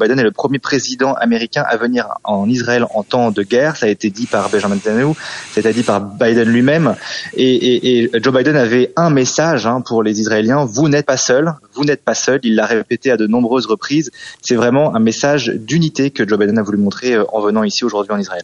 Biden 0.00 0.18
est 0.18 0.24
le 0.24 0.32
premier 0.32 0.58
président 0.58 1.14
américain 1.14 1.64
à 1.68 1.76
venir 1.76 2.08
en 2.24 2.48
Israël 2.48 2.86
en 2.94 3.02
temps 3.02 3.30
de 3.30 3.42
guerre. 3.42 3.76
Ça 3.76 3.86
a 3.86 3.88
été 3.88 4.10
dit 4.10 4.26
par 4.26 4.48
Benjamin 4.50 4.76
Netanyahu, 4.76 5.14
ça 5.52 5.58
a 5.58 5.60
été 5.60 5.72
dit 5.72 5.82
par 5.82 6.00
Biden 6.00 6.48
lui-même. 6.48 6.94
Et, 7.36 8.10
Joe 8.22 8.34
Biden 8.34 8.56
avait 8.56 8.92
un 8.96 9.10
message 9.10 9.66
hein, 9.66 9.80
pour 9.80 10.02
les 10.02 10.20
Israéliens 10.20 10.60
vous 10.64 10.88
n'êtes 10.88 11.06
pas 11.06 11.16
seuls, 11.16 11.52
vous 11.74 11.84
n'êtes 11.84 12.02
pas 12.02 12.14
seuls. 12.14 12.40
Il 12.42 12.54
l'a 12.54 12.66
répété 12.66 13.10
à 13.10 13.16
de 13.16 13.26
nombreuses 13.26 13.66
reprises. 13.66 14.10
C'est 14.42 14.54
vraiment 14.54 14.94
un 14.94 15.00
message 15.00 15.48
d'unité 15.54 16.10
que 16.10 16.26
Joe 16.26 16.38
Biden 16.38 16.58
a 16.58 16.62
voulu 16.62 16.78
montrer 16.78 17.14
euh, 17.14 17.24
en 17.32 17.40
venant 17.40 17.64
ici 17.64 17.84
aujourd'hui 17.84 18.12
en 18.12 18.18
Israël. 18.18 18.42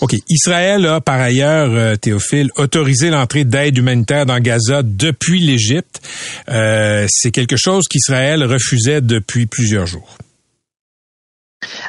Ok, 0.00 0.14
Israël 0.28 0.86
a 0.86 1.00
par 1.00 1.20
ailleurs, 1.20 1.70
euh, 1.70 1.96
Théophile, 1.96 2.50
autorisé 2.56 3.10
l'entrée 3.10 3.44
d'aide 3.44 3.76
humanitaire 3.78 4.26
dans 4.26 4.38
Gaza 4.38 4.82
depuis 4.82 5.40
l'Égypte. 5.40 6.00
Euh, 6.48 7.06
c'est 7.08 7.30
quelque 7.30 7.56
chose 7.56 7.84
qu'Israël 7.88 8.44
refusait 8.44 9.00
depuis 9.00 9.46
plusieurs 9.46 9.86
jours. 9.86 10.16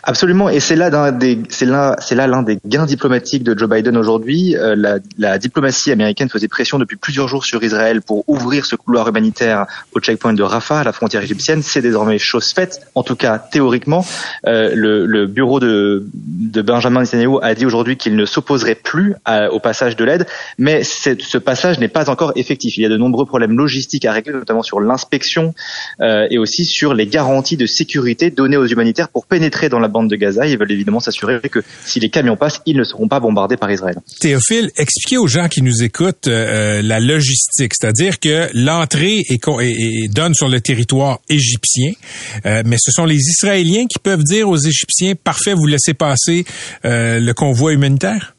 Absolument, 0.04 0.50
et 0.50 0.60
c'est 0.60 0.76
là 0.76 0.90
l'un 0.90 1.12
des, 1.12 1.40
c'est 1.50 1.66
là, 1.66 1.96
c'est 2.00 2.16
là 2.16 2.28
l'un 2.28 2.44
des 2.44 2.60
gains 2.66 2.86
diplomatiques 2.86 3.44
de 3.44 3.58
Joe 3.58 3.70
Biden 3.70 3.98
aujourd'hui. 3.98 4.56
Euh, 4.56 4.76
la, 4.76 5.00
la, 5.18 5.38
diplomatie 5.38 5.92
américaine 5.92 6.30
faisait 6.30 6.48
pression 6.48 6.78
depuis 6.78 6.98
plusieurs 6.98 7.28
jours 7.28 7.46
sur 7.46 7.64
Israël 7.64 8.02
pour 8.02 8.24
ouvrir 8.28 8.66
ce 8.66 8.76
couloir 8.76 9.08
humanitaire 9.08 9.66
au 9.94 10.00
checkpoint 10.00 10.34
de 10.34 10.44
Rafah, 10.44 10.82
à 10.82 10.84
la 10.84 10.94
frontière 10.94 11.24
égyptienne. 11.24 11.64
C'est 11.64 11.82
désormais 11.82 12.20
chose 12.20 12.52
faite, 12.54 12.82
en 12.96 13.04
tout 13.04 13.16
cas 13.16 13.40
théoriquement. 13.40 14.06
Euh, 14.46 14.72
le, 14.76 15.06
le, 15.06 15.26
bureau 15.28 15.60
de, 15.60 16.06
de 16.14 16.62
Benjamin 16.62 17.02
Netanyahu 17.02 17.40
a 17.42 17.56
dit 17.56 17.66
aujourd'hui 17.66 17.98
qu'il 17.98 18.16
ne 18.16 18.26
s'opposerait 18.26 18.76
plus 18.76 19.16
au 19.52 19.60
passage 19.60 19.96
de 19.96 20.04
l'aide, 20.04 20.28
mais 20.58 20.84
ce 20.84 21.38
passage 21.38 21.80
n'est 21.80 21.88
pas 21.88 22.10
encore 22.10 22.34
effectif. 22.36 22.78
Il 22.78 22.84
y 22.84 22.86
a 22.86 22.90
de 22.90 22.98
nombreux 22.98 23.26
problèmes 23.26 23.58
logistiques 23.58 24.06
à 24.06 24.12
régler, 24.12 24.34
notamment 24.34 24.64
sur 24.64 24.80
l'inspection 24.80 25.54
euh, 26.02 26.28
et 26.30 26.38
aussi 26.38 26.66
sur 26.66 26.94
les 26.94 27.08
garanties 27.08 27.58
de 27.58 27.66
sécurité 27.66 28.30
données 28.30 28.58
aux 28.58 28.66
humanitaires 28.66 29.10
pour 29.10 29.26
pénétrer 29.26 29.63
dans 29.70 29.80
la 29.80 29.88
bande 29.88 30.10
de 30.10 30.16
Gaza. 30.16 30.46
Ils 30.46 30.58
veulent 30.58 30.72
évidemment 30.72 31.00
s'assurer 31.00 31.40
que 31.42 31.60
si 31.86 32.00
les 32.00 32.10
camions 32.10 32.36
passent, 32.36 32.62
ils 32.66 32.78
ne 32.78 32.84
seront 32.84 33.08
pas 33.08 33.20
bombardés 33.20 33.58
par 33.58 33.72
Israël. 33.72 33.96
Théophile, 34.20 34.72
expliquez 34.78 35.18
aux 35.18 35.28
gens 35.28 35.48
qui 35.48 35.62
nous 35.62 35.84
écoutent 35.84 36.28
euh, 36.28 36.82
la 36.82 37.00
logistique, 37.00 37.74
c'est-à-dire 37.80 38.20
que 38.20 38.50
l'entrée 38.54 39.24
est, 39.30 40.14
donne 40.14 40.34
sur 40.34 40.50
le 40.50 40.62
territoire 40.62 41.20
égyptien, 41.30 41.92
euh, 42.46 42.64
mais 42.66 42.78
ce 42.80 42.92
sont 42.92 43.06
les 43.06 43.18
Israéliens 43.18 43.86
qui 43.88 44.00
peuvent 44.00 44.24
dire 44.24 44.50
aux 44.50 44.58
Égyptiens, 44.58 45.14
parfait, 45.22 45.54
vous 45.54 45.68
laissez 45.68 45.94
passer 45.94 46.46
euh, 46.86 47.20
le 47.20 47.34
convoi 47.34 47.74
humanitaire? 47.74 48.33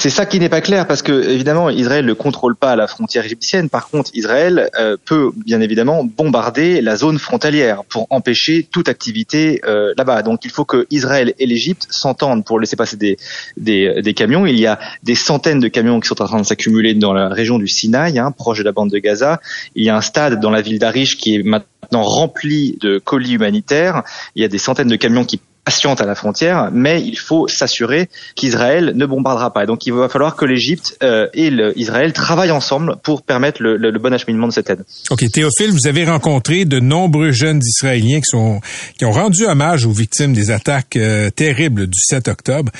C'est 0.00 0.08
ça 0.08 0.24
qui 0.24 0.40
n'est 0.40 0.48
pas 0.48 0.62
clair 0.62 0.86
parce 0.86 1.02
que 1.02 1.12
évidemment 1.28 1.68
Israël 1.68 2.06
ne 2.06 2.14
contrôle 2.14 2.56
pas 2.56 2.74
la 2.74 2.86
frontière 2.86 3.22
égyptienne. 3.26 3.68
Par 3.68 3.90
contre, 3.90 4.10
Israël 4.14 4.70
euh, 4.78 4.96
peut 5.04 5.30
bien 5.36 5.60
évidemment 5.60 6.04
bombarder 6.04 6.80
la 6.80 6.96
zone 6.96 7.18
frontalière 7.18 7.84
pour 7.84 8.06
empêcher 8.08 8.62
toute 8.62 8.88
activité 8.88 9.60
euh, 9.66 9.92
là-bas. 9.98 10.22
Donc 10.22 10.46
il 10.46 10.50
faut 10.50 10.64
que 10.64 10.86
Israël 10.90 11.34
et 11.38 11.44
l'Égypte 11.44 11.86
s'entendent 11.90 12.46
pour 12.46 12.58
laisser 12.58 12.76
passer 12.76 12.96
des, 12.96 13.18
des, 13.58 14.00
des, 14.00 14.14
camions. 14.14 14.46
Il 14.46 14.58
y 14.58 14.66
a 14.66 14.78
des 15.02 15.14
centaines 15.14 15.60
de 15.60 15.68
camions 15.68 16.00
qui 16.00 16.08
sont 16.08 16.22
en 16.22 16.26
train 16.26 16.40
de 16.40 16.46
s'accumuler 16.46 16.94
dans 16.94 17.12
la 17.12 17.28
région 17.28 17.58
du 17.58 17.68
Sinaï, 17.68 18.18
hein, 18.18 18.32
proche 18.32 18.60
de 18.60 18.64
la 18.64 18.72
bande 18.72 18.88
de 18.88 18.98
Gaza. 19.00 19.38
Il 19.74 19.84
y 19.84 19.90
a 19.90 19.96
un 19.98 20.00
stade 20.00 20.40
dans 20.40 20.50
la 20.50 20.62
ville 20.62 20.78
d'Arish 20.78 21.18
qui 21.18 21.34
est 21.34 21.42
maintenant 21.42 22.04
rempli 22.04 22.78
de 22.80 22.98
colis 22.98 23.34
humanitaires. 23.34 24.02
Il 24.34 24.40
y 24.40 24.46
a 24.46 24.48
des 24.48 24.56
centaines 24.56 24.88
de 24.88 24.96
camions 24.96 25.26
qui 25.26 25.42
patiente 25.70 26.00
à 26.00 26.04
la 26.04 26.16
frontière, 26.16 26.70
mais 26.72 27.00
il 27.00 27.16
faut 27.16 27.46
s'assurer 27.46 28.08
qu'Israël 28.34 28.92
ne 28.96 29.06
bombardera 29.06 29.52
pas. 29.52 29.62
Et 29.62 29.66
donc 29.66 29.86
il 29.86 29.92
va 29.92 30.08
falloir 30.08 30.34
que 30.34 30.44
l'Égypte 30.44 30.98
euh, 31.04 31.28
et 31.32 31.48
Israël 31.76 32.12
travaillent 32.12 32.50
ensemble 32.50 32.96
pour 33.04 33.22
permettre 33.22 33.62
le, 33.62 33.76
le, 33.76 33.98
bon 34.00 34.12
acheminement 34.12 34.48
de 34.48 34.52
cette 34.52 34.68
aide. 34.68 34.84
Ok, 35.10 35.24
Théophile, 35.32 35.70
vous 35.70 35.86
avez 35.86 36.04
rencontré 36.04 36.64
de 36.64 36.80
nombreux 36.80 37.30
jeunes 37.30 37.60
Israéliens 37.64 38.18
qui 38.18 38.30
sont 38.30 38.60
qui 38.98 39.04
ont 39.04 39.12
rendu 39.12 39.44
hommage 39.44 39.86
aux 39.86 39.92
victimes 39.92 40.32
des 40.32 40.50
attaques 40.50 40.96
euh, 40.96 41.30
terribles 41.30 41.86
du 41.86 42.00
7 42.00 42.26
octobre. 42.26 42.72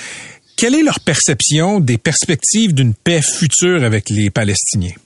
Quelle 0.57 0.75
est 0.75 0.83
leur 0.83 0.99
perception 0.99 1.79
des 1.79 1.97
perspectives 1.97 2.75
d'une 2.75 2.95
paix 2.95 3.23
future 3.23 3.85
avec 3.85 4.11
les 4.11 4.31
Palestiniens? 4.31 4.99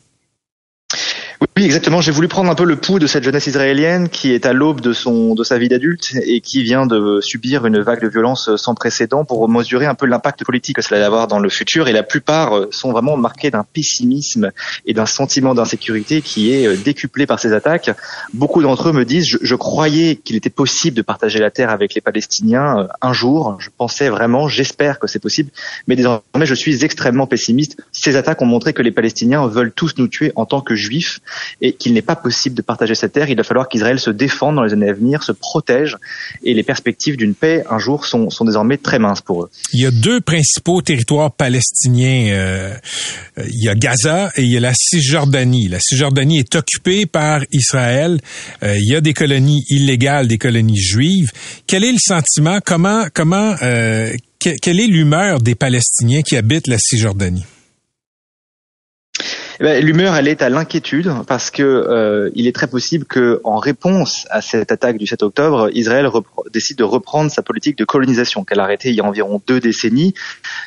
Oui, 1.57 1.65
exactement. 1.65 2.01
J'ai 2.01 2.11
voulu 2.11 2.27
prendre 2.27 2.51
un 2.51 2.57
peu 2.57 2.65
le 2.65 2.75
pouls 2.75 2.99
de 2.99 3.07
cette 3.07 3.23
jeunesse 3.23 3.47
israélienne 3.47 4.09
qui 4.09 4.33
est 4.33 4.45
à 4.45 4.53
l'aube 4.53 4.81
de 4.81 4.93
son 4.93 5.37
de 5.37 5.45
sa 5.45 5.57
vie 5.57 5.69
d'adulte 5.69 6.17
et 6.27 6.41
qui 6.41 6.65
vient 6.65 6.85
de 6.85 7.21
subir 7.21 7.65
une 7.65 7.81
vague 7.81 8.03
de 8.03 8.09
violence 8.09 8.57
sans 8.57 8.75
précédent 8.75 9.25
pour 9.25 9.49
mesurer 9.49 9.87
un 9.87 9.95
peu 9.95 10.07
l'impact 10.07 10.45
politique 10.45 10.75
que 10.75 10.83
cela 10.83 10.99
va 10.99 11.07
avoir 11.07 11.29
dans 11.29 11.39
le 11.39 11.49
futur. 11.49 11.87
Et 11.87 11.93
la 11.93 12.03
plupart 12.03 12.57
euh, 12.57 12.69
sont 12.73 12.91
vraiment 12.91 13.17
marqués 13.17 13.53
d'un 13.53 13.63
pessimisme 13.63 14.51
et 14.85 14.95
d'un 14.95 15.07
sentiment 15.07 15.55
d'insécurité 15.55 16.23
qui 16.23 16.53
est 16.53 16.67
euh, 16.67 16.77
décuplé 16.77 17.25
par 17.25 17.39
ces 17.39 17.53
attaques. 17.53 17.91
Beaucoup 18.33 18.61
d'entre 18.61 18.89
eux 18.89 18.93
me 18.93 19.05
disent 19.05 19.29
je, 19.29 19.39
je 19.41 19.55
croyais 19.55 20.17
qu'il 20.17 20.35
était 20.35 20.51
possible 20.51 20.97
de 20.97 21.03
partager 21.03 21.39
la 21.39 21.53
terre 21.53 21.71
avec 21.71 21.95
les 21.95 22.01
Palestiniens 22.01 22.81
euh, 22.81 22.89
un 23.01 23.13
jour. 23.13 23.59
Je 23.61 23.71
pensais 23.77 24.09
vraiment, 24.09 24.49
j'espère 24.49 24.99
que 24.99 25.07
c'est 25.07 25.21
possible, 25.21 25.51
mais 25.87 25.95
désormais 25.95 26.47
je 26.47 26.55
suis 26.55 26.85
extrêmement 26.85 27.29
pessimiste. 27.29 27.77
Ces 27.93 28.17
attaques 28.17 28.43
ont 28.43 28.47
montré 28.47 28.73
que 28.73 28.83
les 28.83 28.91
Palestiniens 28.91 29.47
veulent 29.47 29.73
tous 29.73 29.95
nous 29.99 30.09
tuer 30.09 30.33
en 30.35 30.47
tant 30.47 30.61
que 30.61 30.75
juifs 30.75 31.21
et 31.61 31.73
qu'il 31.73 31.95
n'est 31.95 32.03
pas 32.03 32.17
possible 32.17 32.55
de 32.55 32.63
partager 32.63 32.95
cette 32.95 33.13
terre. 33.13 33.29
Il 33.29 33.37
va 33.37 33.43
falloir 33.43 33.69
qu'Israël 33.69 33.99
se 33.99 34.11
défende 34.11 34.57
dans 34.57 34.63
les 34.63 34.73
années 34.73 34.89
à 34.89 34.93
venir, 34.93 35.23
se 35.23 35.33
protège 35.33 35.97
et 36.43 36.55
les 36.55 36.63
perspectives 36.63 37.17
d'une 37.17 37.35
paix 37.35 37.65
un 37.71 37.79
jour 37.79 38.07
sont, 38.07 38.31
sont 38.31 38.45
désormais 38.45 38.77
très 38.77 38.99
minces 38.99 39.21
pour 39.21 39.45
eux. 39.45 39.51
Il 39.73 39.81
y 39.81 39.87
a 39.87 39.91
deux 39.91 40.21
principaux 40.21 40.83
territoires 40.83 41.33
palestiniens. 41.33 42.33
Euh, 42.33 42.75
il 43.39 43.65
y 43.65 43.69
a 43.69 43.75
Gaza 43.75 44.31
et 44.37 44.43
il 44.43 44.51
y 44.51 44.57
a 44.57 44.61
la 44.61 44.73
Cisjordanie. 44.75 45.69
La 45.69 45.79
Cisjordanie 45.81 46.39
est 46.39 46.55
occupée 46.55 47.07
par 47.07 47.43
Israël. 47.53 48.21
Euh, 48.63 48.77
il 48.79 48.89
y 48.89 48.95
a 48.95 49.01
des 49.01 49.15
colonies 49.15 49.65
illégales, 49.69 50.29
des 50.29 50.39
colonies 50.39 50.81
juives. 50.81 51.31
Quel 51.67 51.85
est 51.85 51.93
le 51.93 51.99
sentiment? 51.99 52.59
Comment, 52.65 53.07
comment, 53.13 53.55
euh, 53.63 54.13
quelle 54.39 54.81
est 54.81 54.87
l'humeur 54.87 55.41
des 55.41 55.55
Palestiniens 55.55 56.23
qui 56.23 56.37
habitent 56.37 56.67
la 56.67 56.79
Cisjordanie? 56.79 57.45
Eh 59.61 59.63
ben, 59.63 59.85
l'humeur, 59.85 60.17
elle 60.17 60.27
est 60.27 60.43
à 60.43 60.49
l'inquiétude 60.49 61.13
parce 61.29 61.53
que 61.53 61.63
euh, 61.63 62.29
il 62.35 62.49
est 62.49 62.55
très 62.55 62.67
possible 62.67 63.05
que, 63.05 63.41
en 63.45 63.59
réponse 63.59 64.27
à 64.31 64.41
cette 64.41 64.73
attaque 64.73 64.99
du 64.99 65.07
7 65.07 65.23
octobre, 65.23 65.71
Israël 65.73 66.09
décide 66.53 66.77
de 66.79 66.83
reprendre 66.83 67.31
sa 67.31 67.41
politique 67.43 67.79
de 67.79 67.85
colonisation 67.85 68.43
qu'elle 68.43 68.59
a 68.59 68.65
arrêtée 68.65 68.89
il 68.89 68.97
y 68.97 69.01
a 69.01 69.05
environ 69.05 69.41
deux 69.47 69.61
décennies. 69.61 70.13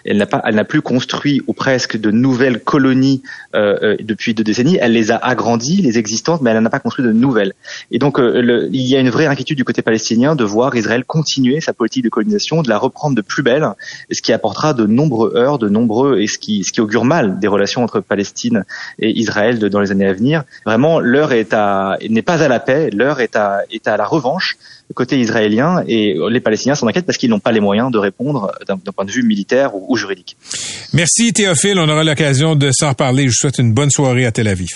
Elle 0.05 0.15
n'a 0.15 0.25
pas, 0.25 0.41
elle 0.45 0.55
n'a 0.55 0.63
plus 0.63 0.81
construit 0.81 1.41
ou 1.47 1.53
presque 1.53 1.97
de 1.97 2.11
nouvelles 2.11 2.61
colonies 2.61 3.23
euh, 3.55 3.77
euh, 3.83 3.97
depuis 3.99 4.33
deux 4.33 4.45
décennies. 4.45 4.77
Elle 4.79 4.93
les 4.93 5.11
a 5.11 5.17
agrandies, 5.17 5.81
les 5.81 5.97
existantes, 5.97 6.41
mais 6.41 6.51
elle 6.51 6.63
n'a 6.63 6.69
pas 6.69 6.79
construit 6.79 7.03
de 7.03 7.11
nouvelles. 7.11 7.55
Et 7.91 7.99
donc, 7.99 8.19
le, 8.19 8.69
il 8.71 8.87
y 8.87 8.95
a 8.95 9.01
une 9.01 9.09
vraie 9.09 9.25
inquiétude 9.25 9.57
du 9.57 9.65
côté 9.65 9.81
palestinien 9.81 10.33
de 10.33 10.45
voir 10.45 10.73
Israël 10.77 11.03
continuer 11.03 11.59
sa 11.59 11.73
politique 11.73 12.05
de 12.05 12.09
colonisation, 12.09 12.61
de 12.61 12.69
la 12.69 12.77
reprendre 12.77 13.17
de 13.17 13.21
plus 13.21 13.43
belle, 13.43 13.67
ce 14.09 14.21
qui 14.21 14.31
apportera 14.31 14.73
de 14.73 14.85
nombreux 14.85 15.33
heurts, 15.35 15.59
de 15.59 15.67
nombreux 15.67 16.21
et 16.21 16.27
ce 16.27 16.37
qui, 16.37 16.63
ce 16.63 16.71
qui 16.71 16.79
augure 16.79 17.03
mal 17.03 17.39
des 17.39 17.47
relations 17.49 17.83
entre 17.83 17.99
Palestine 17.99 18.63
et 18.99 19.09
Israël 19.09 19.59
dans 19.59 19.79
les 19.79 19.91
années 19.91 20.07
à 20.07 20.13
venir. 20.13 20.43
Vraiment, 20.65 20.99
l'heure 20.99 21.31
est 21.31 21.53
à 21.53 21.97
n'est 22.09 22.21
pas 22.21 22.43
à 22.43 22.47
la 22.47 22.59
paix, 22.59 22.89
l'heure 22.91 23.19
est 23.19 23.35
à 23.35 23.61
est 23.71 23.87
à 23.87 23.97
la 23.97 24.05
revanche 24.05 24.57
côté 24.93 25.19
israélien 25.19 25.83
et 25.87 26.15
les 26.29 26.39
Palestiniens 26.39 26.75
s'en 26.75 26.87
inquiètent 26.87 27.05
parce 27.05 27.17
qu'ils 27.17 27.29
n'ont 27.29 27.39
pas 27.39 27.51
les 27.51 27.59
moyens 27.59 27.91
de 27.91 27.97
répondre 27.97 28.53
d'un 28.65 28.77
point 28.77 29.05
de 29.05 29.11
vue 29.11 29.23
militaire 29.23 29.75
ou, 29.75 29.85
ou 29.89 29.97
juridique. 29.97 30.37
Merci 30.93 31.33
Théophile, 31.33 31.79
on 31.79 31.89
aura 31.89 32.03
l'occasion 32.03 32.55
de 32.55 32.71
s'en 32.71 32.89
reparler. 32.89 33.23
Je 33.23 33.27
vous 33.27 33.33
souhaite 33.33 33.59
une 33.59 33.73
bonne 33.73 33.89
soirée 33.89 34.25
à 34.25 34.31
Tel 34.31 34.47
Aviv. 34.47 34.69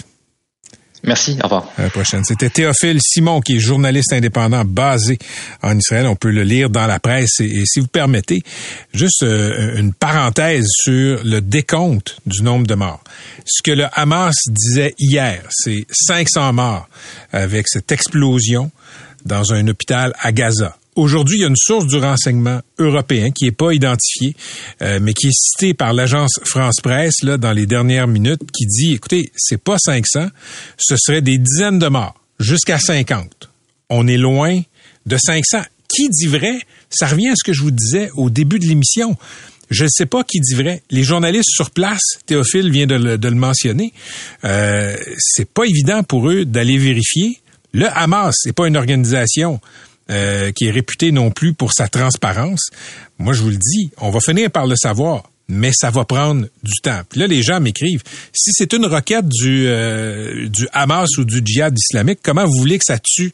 Merci, 1.04 1.38
au 1.42 1.44
revoir. 1.46 1.68
À 1.78 1.84
la 1.84 1.90
prochaine. 1.90 2.24
C'était 2.24 2.50
Théophile 2.50 3.00
Simon, 3.02 3.42
qui 3.42 3.56
est 3.56 3.60
journaliste 3.60 4.14
indépendant 4.14 4.64
basé 4.64 5.18
en 5.64 5.78
Israël. 5.78 6.06
On 6.08 6.16
peut 6.16 6.30
le 6.30 6.44
lire 6.44 6.70
dans 6.70 6.86
la 6.86 7.00
presse. 7.00 7.40
Et, 7.40 7.64
si 7.66 7.80
vous 7.80 7.88
permettez, 7.88 8.44
juste 8.94 9.24
euh, 9.24 9.78
une 9.78 9.94
parenthèse 9.94 10.68
sur 10.70 11.24
le 11.24 11.40
décompte 11.40 12.18
du 12.26 12.44
nombre 12.44 12.68
de 12.68 12.76
morts. 12.76 13.04
Ce 13.46 13.64
que 13.64 13.72
le 13.72 13.86
Hamas 13.94 14.36
disait 14.48 14.94
hier, 15.00 15.42
c'est 15.50 15.86
500 15.90 16.54
morts 16.54 16.88
avec 17.32 17.68
cette 17.68 17.92
explosion 17.92 18.72
dans 19.26 19.54
un 19.54 19.68
hôpital 19.68 20.14
à 20.20 20.32
Gaza. 20.32 20.78
Aujourd'hui, 20.98 21.38
il 21.38 21.42
y 21.42 21.46
a 21.46 21.48
une 21.48 21.56
source 21.56 21.88
du 21.88 21.96
renseignement 21.96 22.60
européen 22.78 23.32
qui 23.32 23.46
n'est 23.46 23.52
pas 23.52 23.74
identifiée, 23.74 24.36
euh, 24.82 25.00
mais 25.02 25.14
qui 25.14 25.28
est 25.28 25.34
citée 25.34 25.74
par 25.74 25.94
l'agence 25.94 26.40
France 26.44 26.82
Presse 26.84 27.24
là 27.24 27.38
dans 27.38 27.54
les 27.54 27.66
dernières 27.66 28.08
minutes, 28.08 28.42
qui 28.52 28.66
dit 28.66 28.94
écoutez, 28.96 29.32
c'est 29.38 29.62
pas 29.62 29.78
500, 29.78 30.28
ce 30.78 30.96
serait 30.98 31.22
des 31.22 31.38
dizaines 31.38 31.80
de 31.80 31.88
morts, 31.88 32.20
jusqu'à 32.40 32.78
50. 32.78 33.50
On 33.90 34.06
est 34.06 34.18
loin 34.18 34.62
de 35.06 35.18
500. 35.18 35.62
Qui 35.88 36.10
dit 36.10 36.28
vrai? 36.28 36.60
Ça 36.90 37.08
revient 37.08 37.30
à 37.30 37.36
ce 37.36 37.44
que 37.46 37.54
je 37.54 37.62
vous 37.62 37.72
disais 37.72 38.10
au 38.16 38.30
début 38.30 38.60
de 38.60 38.66
l'émission. 38.66 39.18
Je 39.70 39.86
ne 39.86 39.90
sais 39.90 40.06
pas 40.06 40.26
qui 40.26 40.42
dit 40.42 40.56
vrai. 40.56 40.84
Les 40.92 41.04
journalistes 41.04 41.52
sur 41.52 41.72
place, 41.72 42.04
Théophile 42.26 42.70
vient 42.70 42.88
de 42.88 42.96
le, 42.96 43.18
de 43.18 43.28
le 43.30 43.36
mentionner, 43.36 43.94
euh, 44.44 44.98
c'est 45.18 45.50
pas 45.50 45.64
évident 45.64 46.04
pour 46.04 46.30
eux 46.30 46.44
d'aller 46.44 46.78
vérifier. 46.78 47.40
Le 47.72 47.88
Hamas, 47.88 48.36
c'est 48.38 48.52
pas 48.52 48.68
une 48.68 48.76
organisation 48.76 49.62
euh, 50.10 50.52
qui 50.52 50.66
est 50.66 50.72
réputé 50.72 51.12
non 51.12 51.32
plus 51.32 51.54
pour 51.54 51.74
sa 51.74 51.88
transparence. 51.88 52.70
Moi, 53.20 53.34
je 53.34 53.42
vous 53.42 53.50
le 53.50 53.58
dis, 53.58 53.92
on 53.98 54.10
va 54.10 54.20
finir 54.20 54.52
par 54.52 54.68
le 54.68 54.76
savoir 54.76 55.24
mais 55.52 55.72
ça 55.74 55.90
va 55.92 56.06
prendre 56.06 56.48
du 56.64 56.80
temps. 56.82 57.02
Puis 57.10 57.20
là, 57.20 57.28
les 57.28 57.42
gens 57.44 57.60
m'écrivent, 57.60 58.02
si 58.34 58.52
c'est 58.54 58.72
une 58.74 58.86
requête 58.86 59.28
du, 59.28 59.68
euh, 59.68 60.48
du 60.48 60.68
Hamas 60.72 61.10
ou 61.18 61.26
du 61.26 61.42
djihad 61.44 61.78
islamique, 61.78 62.20
comment 62.24 62.46
vous 62.46 62.58
voulez 62.58 62.78
que 62.78 62.86
ça 62.86 62.98
tue 62.98 63.34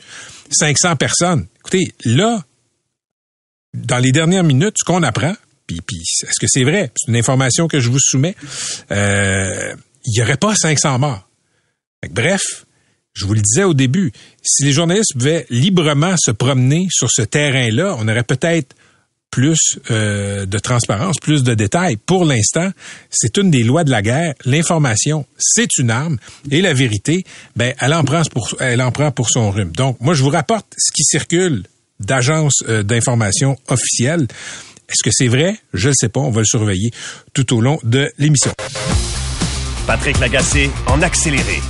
500 0.50 0.96
personnes? 0.96 1.46
Écoutez, 1.60 1.94
là, 2.06 2.44
dans 3.76 4.00
les 4.00 4.12
dernières 4.12 4.44
minutes, 4.44 4.76
ce 4.80 4.84
qu'on 4.84 5.04
apprend, 5.04 5.36
puis, 5.68 5.82
puis 5.82 5.98
est-ce 6.24 6.40
que 6.40 6.48
c'est 6.48 6.64
vrai? 6.64 6.92
C'est 6.96 7.12
une 7.12 7.18
information 7.18 7.68
que 7.68 7.80
je 7.80 7.90
vous 7.90 8.00
soumets. 8.00 8.36
Euh, 8.92 9.76
il 10.06 10.14
n'y 10.14 10.22
aurait 10.22 10.38
pas 10.38 10.56
500 10.56 10.98
morts. 11.00 11.30
Bref, 12.10 12.66
je 13.18 13.26
vous 13.26 13.34
le 13.34 13.42
disais 13.42 13.64
au 13.64 13.74
début, 13.74 14.12
si 14.44 14.64
les 14.64 14.72
journalistes 14.72 15.14
pouvaient 15.14 15.48
librement 15.50 16.16
se 16.18 16.30
promener 16.30 16.88
sur 16.92 17.10
ce 17.12 17.24
terrain-là, 17.24 17.96
on 17.98 18.08
aurait 18.08 18.24
peut-être 18.24 18.76
plus 19.32 19.80
euh, 19.90 20.46
de 20.46 20.60
transparence, 20.60 21.18
plus 21.20 21.44
de 21.44 21.56
détails. 21.56 21.98
Pour 21.98 22.26
l'instant, 22.26 22.70
c'est 23.10 23.38
une 23.38 23.50
des 23.50 23.64
lois 23.64 23.84
de 23.84 23.90
la 23.90 24.04
guerre. 24.04 24.36
L'information, 24.46 25.26
c'est 25.38 25.78
une 25.78 25.90
arme, 25.90 26.18
et 26.52 26.62
la 26.62 26.74
vérité, 26.74 27.26
ben, 27.56 27.74
elle 27.80 27.94
en 27.96 28.04
pour, 28.04 28.56
elle 28.60 28.82
en 28.84 28.92
pour 28.92 29.30
son 29.30 29.50
rhume. 29.50 29.72
Donc, 29.72 30.00
moi, 30.00 30.14
je 30.14 30.22
vous 30.22 30.30
rapporte 30.30 30.68
ce 30.78 30.92
qui 30.94 31.04
circule 31.04 31.64
d'agences 32.00 32.64
d'information 32.84 33.58
officielles. 33.68 34.28
Est-ce 34.90 35.04
que 35.04 35.10
c'est 35.12 35.28
vrai? 35.28 35.58
Je 35.74 35.90
ne 35.90 35.94
sais 35.98 36.10
pas. 36.10 36.20
On 36.20 36.30
va 36.30 36.42
le 36.42 36.46
surveiller 36.46 36.92
tout 37.34 37.56
au 37.56 37.62
long 37.62 37.80
de 37.84 38.12
l'émission. 38.20 38.52
Patrick 39.88 40.20
Lagacé 40.20 40.70
en 40.86 41.02
accéléré. 41.02 41.62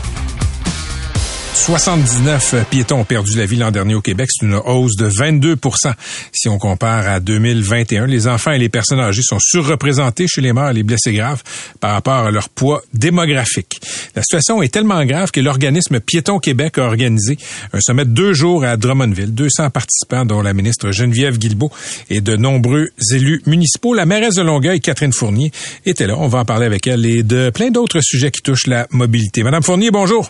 79 1.58 2.68
piétons 2.70 3.00
ont 3.00 3.04
perdu 3.04 3.36
la 3.36 3.46
vie 3.46 3.58
l'an 3.58 3.72
dernier 3.72 3.96
au 3.96 4.02
Québec. 4.02 4.30
C'est 4.32 4.46
une 4.46 4.54
hausse 4.54 4.96
de 4.96 5.10
22% 5.10 5.92
si 6.32 6.48
on 6.48 6.60
compare 6.60 7.08
à 7.08 7.20
2021. 7.20 8.06
Les 8.06 8.28
enfants 8.28 8.52
et 8.52 8.60
les 8.60 8.70
personnes 8.70 9.00
âgées 9.00 9.24
sont 9.24 9.40
surreprésentés 9.40 10.28
chez 10.28 10.40
les 10.40 10.54
morts 10.54 10.70
et 10.70 10.74
les 10.74 10.84
blessés 10.84 11.14
graves 11.14 11.42
par 11.80 11.92
rapport 11.92 12.28
à 12.28 12.32
leur 12.32 12.50
poids 12.50 12.84
démographique. 12.94 13.82
La 14.16 14.22
situation 14.22 14.62
est 14.62 14.72
tellement 14.72 15.04
grave 15.04 15.32
que 15.32 15.42
l'organisme 15.42 16.00
Piéton 16.00 16.40
Québec 16.40 16.78
a 16.78 16.84
organisé 16.84 17.38
un 17.74 17.82
sommet 17.82 18.06
de 18.06 18.12
deux 18.12 18.34
jours 18.34 18.64
à 18.64 18.78
Drummondville. 18.78 19.34
200 19.34 19.72
participants, 19.72 20.26
dont 20.26 20.42
la 20.42 20.54
ministre 20.54 20.92
Geneviève 20.92 21.38
Guilbeault 21.38 21.72
et 22.10 22.22
de 22.22 22.38
nombreux 22.38 22.90
élus 23.12 23.42
municipaux. 23.48 23.94
La 23.94 24.06
mairesse 24.06 24.36
de 24.36 24.44
Longueuil, 24.44 24.80
Catherine 24.80 25.12
Fournier, 25.12 25.52
était 25.86 26.08
là. 26.08 26.16
On 26.18 26.28
va 26.28 26.40
en 26.40 26.46
parler 26.46 26.68
avec 26.68 26.86
elle 26.88 27.06
et 27.06 27.24
de 27.24 27.50
plein 27.50 27.72
d'autres 27.72 28.00
sujets 28.02 28.32
qui 28.32 28.42
touchent 28.42 28.68
la 28.68 28.88
mobilité. 28.92 29.44
Madame 29.44 29.64
Fournier, 29.64 29.92
bonjour. 29.92 30.30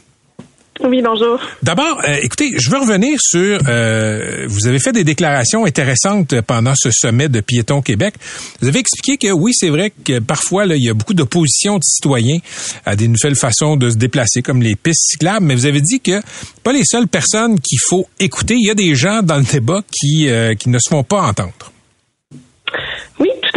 Oui, 0.84 1.01
bonjour. 1.03 1.39
D'abord, 1.63 2.01
euh, 2.07 2.19
écoutez, 2.22 2.51
je 2.57 2.69
veux 2.69 2.77
revenir 2.77 3.17
sur, 3.19 3.60
euh, 3.67 4.46
vous 4.48 4.67
avez 4.67 4.79
fait 4.79 4.91
des 4.91 5.03
déclarations 5.03 5.65
intéressantes 5.65 6.39
pendant 6.41 6.74
ce 6.75 6.91
sommet 6.91 7.29
de 7.29 7.41
Piéton 7.41 7.81
Québec. 7.81 8.13
Vous 8.62 8.67
avez 8.67 8.79
expliqué 8.79 9.17
que 9.17 9.31
oui, 9.31 9.53
c'est 9.53 9.69
vrai 9.69 9.91
que 10.03 10.19
parfois, 10.19 10.65
il 10.65 10.84
y 10.84 10.89
a 10.89 10.93
beaucoup 10.93 11.15
d'opposition 11.15 11.77
de 11.77 11.84
citoyens 11.84 12.38
à 12.86 12.96
des 12.96 13.07
nouvelles 13.07 13.36
façons 13.36 13.75
de 13.75 13.89
se 13.89 13.96
déplacer, 13.96 14.41
comme 14.41 14.62
les 14.62 14.75
pistes 14.75 15.10
cyclables, 15.12 15.46
mais 15.46 15.55
vous 15.55 15.65
avez 15.65 15.81
dit 15.81 16.00
que 16.00 16.22
pas 16.63 16.74
les 16.74 16.86
seules 16.86 17.07
personnes 17.07 17.60
qu'il 17.60 17.79
faut 17.88 18.07
écouter, 18.19 18.55
il 18.55 18.67
y 18.67 18.72
a 18.72 18.75
des 18.75 18.93
gens 18.96 19.24
dans 19.24 19.38
le 19.38 19.43
débat 19.43 19.81
qui, 19.91 20.29
euh, 20.29 20.53
qui 20.53 20.69
ne 20.69 20.77
se 20.77 20.89
font 20.89 21.03
pas 21.03 21.22
entendre. 21.22 21.72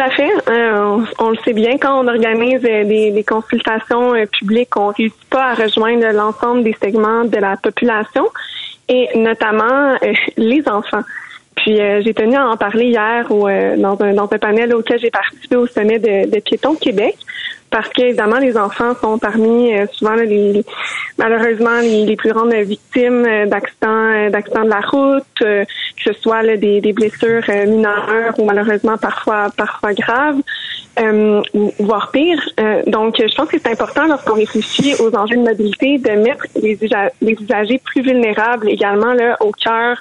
À 0.01 0.09
fait. 0.09 0.33
Euh, 0.49 1.05
on, 1.19 1.29
le 1.29 1.37
sait 1.45 1.53
bien, 1.53 1.77
quand 1.77 2.03
on 2.03 2.09
organise 2.09 2.65
euh, 2.65 2.85
des, 2.85 3.23
consultations 3.23 4.15
euh, 4.15 4.25
publiques, 4.25 4.75
on 4.75 4.87
réussit 4.89 5.29
pas 5.29 5.51
à 5.51 5.55
rejoindre 5.55 6.07
l'ensemble 6.15 6.63
des 6.63 6.75
segments 6.83 7.27
de 7.27 7.37
la 7.37 7.59
population 7.59 8.27
et 8.89 9.11
notamment 9.15 9.97
les 10.39 10.67
enfants. 10.67 11.03
Puis 11.55 11.77
j'ai 11.77 12.15
tenu 12.15 12.35
à 12.35 12.49
en 12.49 12.57
parler 12.57 12.87
hier 12.87 13.29
dans, 13.29 13.99
un, 14.01 14.15
dans 14.15 14.29
un 14.33 14.39
panel 14.39 14.75
auquel 14.75 14.99
j'ai 14.99 15.11
participé 15.11 15.57
au 15.57 15.67
sommet 15.67 15.99
de, 15.99 16.31
de 16.31 16.41
Piétons 16.41 16.77
Québec 16.77 17.17
parce 17.71 17.89
qu'évidemment, 17.91 18.39
les 18.39 18.57
enfants 18.57 18.95
sont 19.01 19.19
parmi 19.19 19.75
euh, 19.75 19.87
souvent 19.93 20.15
les, 20.15 20.65
malheureusement 21.19 21.81
les, 21.81 22.17
plus 22.17 22.33
grandes 22.33 22.53
victimes 22.53 23.25
euh, 23.25 23.47
d'accidents 23.47 23.89
euh, 23.89 24.31
d'accidents 24.31 24.65
de 24.65 24.71
la 24.71 24.81
route, 24.81 25.25
que 25.39 25.65
ce 26.05 26.13
soit 26.15 26.43
des, 26.57 26.81
des, 26.81 26.93
blessures 26.93 27.45
mineures 27.49 28.35
ou 28.39 28.45
malheureusement 28.45 28.99
parfois 28.99 29.51
parfois 29.57 29.95
graves, 29.95 30.41
voire 31.79 32.11
pire. 32.11 32.41
donc, 32.87 33.17
je 33.19 33.35
pense 33.35 33.49
que 33.49 33.59
c'est 33.59 33.71
important 33.71 34.07
lorsqu'on 34.07 34.35
réfléchit 34.35 34.95
aux 35.01 35.15
enjeux 35.15 35.37
de 35.37 35.43
mobilité 35.43 35.99
de 35.99 36.11
mettre 36.11 36.47
les, 36.57 36.79
les 37.23 37.33
usagers 37.41 37.81
plus 37.85 38.03
vulnérables 38.03 38.69
également 38.69 39.15
là 39.15 39.37
au 39.41 39.53
cœur 39.53 39.97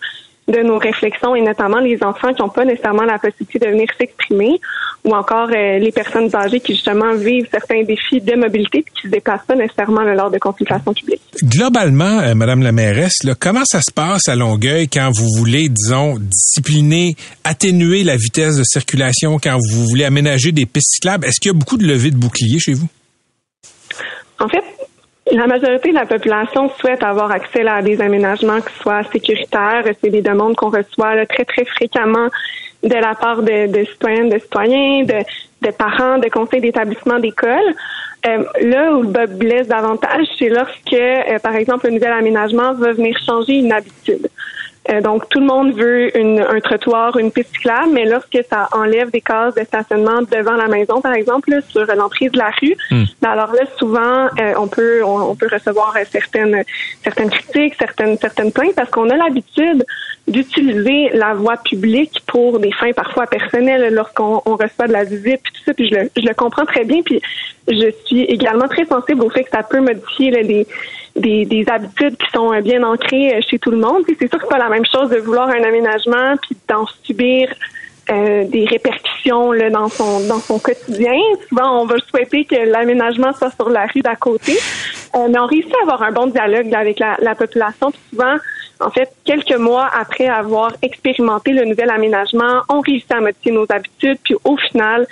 de 0.50 0.62
nos 0.63 0.77
réflexions 0.77 1.36
et 1.36 1.41
notamment 1.41 1.79
les 1.79 2.01
enfants 2.03 2.34
qui 2.34 2.41
n'ont 2.41 2.50
pas 2.50 2.65
nécessairement 2.65 3.03
la 3.03 3.20
possibilité 3.20 3.60
de 3.60 3.68
venir 3.68 3.88
s'exprimer 3.98 4.60
ou 5.06 5.13
encore 5.13 5.50
euh, 5.50 5.79
les 5.79 5.91
personnes 5.91 6.34
âgées 6.36 6.60
qui 6.60 6.74
justement 6.74 7.13
vivent 7.15 7.48
certains 7.51 7.84
défis 7.84 8.20
de 8.20 8.36
mobilité 8.36 8.79
et 8.79 8.84
qui 8.84 9.08
se 9.08 9.08
déplacent 9.08 9.46
pas 9.46 9.56
nécessairement 9.56 10.01
lors 10.01 10.32
de 10.32 10.38
consultations 10.38 10.94
publiques. 10.94 11.22
Globalement, 11.44 12.20
euh, 12.20 12.34
Madame 12.36 12.63
la 12.63 12.72
mairesse, 12.72 13.24
là, 13.24 13.34
comment 13.39 13.63
ça 13.65 13.82
se 13.82 13.91
passe 13.94 14.27
à 14.27 14.36
Longueuil 14.36 14.88
quand 14.88 15.12
vous 15.13 15.27
voulez, 15.38 15.70
disons, 15.70 16.18
discipliner, 16.20 17.15
atténuer 17.44 18.03
la 18.03 18.18
vitesse 18.18 18.58
de 18.58 18.63
circulation, 18.63 19.38
quand 19.41 19.58
vous 19.72 19.86
voulez 19.88 20.06
aménager 20.06 20.51
des 20.51 20.65
pistes 20.65 20.96
cyclables? 20.96 21.25
Est-ce 21.25 21.39
qu'il 21.39 21.51
y 21.51 21.56
a 21.56 21.58
beaucoup 21.58 21.77
de 21.77 21.86
levées 21.86 22.12
de 22.12 22.18
boucliers 22.18 22.60
chez 22.60 22.74
vous? 22.74 22.88
En 24.39 24.48
fait, 24.48 24.63
la 25.32 25.48
majorité 25.48 25.90
de 25.90 25.96
la 25.96 26.06
population 26.06 26.70
souhaite 26.80 27.04
avoir 27.04 27.32
accès 27.32 27.68
à 27.68 27.82
des 27.82 28.02
aménagements 28.02 28.62
qui 28.62 28.74
soient 28.82 29.04
sécuritaires. 29.12 29.84
C'est 30.02 30.10
des 30.10 30.22
demandes 30.22 30.56
qu'on 30.56 30.70
reçoit 30.70 31.26
très, 31.26 31.46
très 31.46 31.66
fréquemment 31.66 32.28
de 32.84 32.96
la 32.96 33.14
part 33.16 33.42
de, 33.42 33.68
de 33.68 33.84
citoyennes, 33.86 34.30
de 34.30 34.40
citoyens, 34.40 35.04
de, 35.04 35.24
de 35.68 35.72
parents, 35.72 36.18
de 36.18 36.30
conseils 36.30 36.62
d'établissement 36.62 37.20
d'école. 37.20 37.76
Euh, 38.26 38.44
là 38.62 38.94
où 38.94 39.04
le 39.04 39.10
bas 39.10 39.28
blesse 39.28 39.68
davantage, 39.68 40.28
c'est 40.38 40.50
lorsque, 40.50 40.94
euh, 40.94 41.40
par 41.40 41.56
exemple, 41.56 41.88
un 41.88 41.92
nouvel 41.92 42.12
aménagement 42.12 42.74
va 42.74 42.92
venir 42.94 43.18
changer 43.26 43.60
une 43.60 43.72
habitude. 43.72 44.28
Euh, 44.90 45.02
donc, 45.02 45.28
tout 45.30 45.39
le 45.39 45.46
monde 45.46 45.74
veut 45.74 46.18
une, 46.18 46.39
un 46.39 46.60
trottoir, 46.62 47.18
une 47.18 47.32
piste 47.32 47.52
cyclable, 47.54 47.92
mais 47.94 48.06
lorsque 48.06 48.39
ça 48.50 48.70
enlève 48.72 49.12
des 49.12 49.22
cases 49.22 49.54
de 49.54 49.63
stationnement 49.63 50.22
devant 50.22 50.56
la 50.56 50.68
maison, 50.68 51.02
par 51.02 51.13
exemple, 51.13 51.52
sur 51.68 51.86
l'entrée 51.86 52.30
de 52.30 52.38
la 52.38 52.50
rue, 52.62 52.76
hmm. 52.89 53.04
ben 53.22 53.30
alors 53.30 53.52
là, 53.54 53.63
souvent, 53.78 54.28
euh, 54.39 54.54
on 54.58 54.68
peut 54.68 55.04
on, 55.04 55.36
peut 55.36 55.50
recevoir 55.52 55.94
certaines 56.10 56.63
certaines 57.04 57.30
critiques, 57.30 57.76
certaines 57.78 58.18
certaines 58.18 58.52
plaintes, 58.52 58.76
parce 58.76 58.89
qu'on 58.89 59.10
a 59.10 59.18
l'habitude 59.18 59.86
d'utiliser 60.28 61.10
la 61.13 61.34
voie 61.34 61.58
publique 61.58 62.22
pour 62.28 62.60
des 62.60 62.72
fins 62.72 62.94
parfois 62.94 63.28
personnelles 63.28 63.94
lorsqu'on 63.94 64.42
on 64.46 64.56
reçoit 64.56 64.88
de 64.88 64.94
la 64.94 65.04
visite, 65.04 65.42
puis 65.44 65.54
tout 65.54 65.63
ça, 65.65 65.74
puis 65.74 65.89
je 65.89 65.96
le, 65.96 66.10
je 66.15 66.26
le 66.26 66.34
comprends 66.34 66.65
très 66.65 66.86
bien, 66.86 67.02
puis 67.04 67.22
je 67.68 67.92
suis 68.06 68.24
également 68.24 68.68
très 68.68 68.86
sensible 68.86 69.24
au 69.24 69.30
fait 69.30 69.44
que 69.44 69.52
ça 69.52 69.63
peut 69.63 69.82
modifier 69.82 70.32
les 70.32 70.65
des, 71.15 71.45
des, 71.45 71.67
habitudes 71.69 72.17
qui 72.17 72.30
sont 72.32 72.54
euh, 72.54 72.62
bien 72.62 72.84
ancrées 72.84 73.36
euh, 73.36 73.41
chez 73.41 73.60
tout 73.60 73.72
le 73.72 73.78
monde. 73.78 74.04
c'est 74.08 74.30
sûr 74.30 74.30
que 74.30 74.38
c'est 74.41 74.50
pas 74.50 74.58
la 74.58 74.69
même 74.69 74.86
chose 74.86 75.10
de 75.10 75.17
vouloir 75.17 75.50
un 75.50 75.63
aménagement 75.63 76.36
puis 76.41 76.56
d'en 76.67 76.86
subir 77.04 77.54
euh, 78.10 78.43
des 78.45 78.65
répercussions 78.65 79.52
là, 79.52 79.69
dans 79.69 79.89
son 79.89 80.28
dans 80.28 80.39
son 80.39 80.60
quotidien. 80.60 81.17
Souvent, 81.48 81.82
on 81.82 81.86
va 81.86 81.95
souhaiter 82.10 82.45
que 82.45 82.56
l'aménagement 82.56 83.34
soit 83.34 83.52
sur 83.52 83.69
la 83.69 83.86
rue 83.86 84.02
d'à 84.02 84.15
côté, 84.15 84.58
mais 85.13 85.38
on 85.38 85.45
réussit 85.45 85.74
à 85.76 85.84
avoir 85.84 86.02
un 86.04 86.12
bon 86.12 86.28
dialogue 86.28 86.74
avec 86.74 87.00
la, 87.00 87.17
la 87.19 87.36
population. 87.36 87.91
Puis 87.91 88.02
souvent, 88.10 88.38
en 88.80 88.89
fait, 88.89 89.12
quelques 89.26 89.58
mois 89.58 89.89
après 89.93 90.28
avoir 90.28 90.72
expérimenté 90.82 91.52
le 91.52 91.65
nouvel 91.65 91.89
aménagement, 91.89 92.62
on 92.69 92.80
réussit 92.80 93.12
à 93.12 93.19
modifier 93.19 93.52
nos 93.52 93.65
habitudes. 93.69 94.17
Puis 94.24 94.36
au 94.43 94.56
final, 94.58 95.06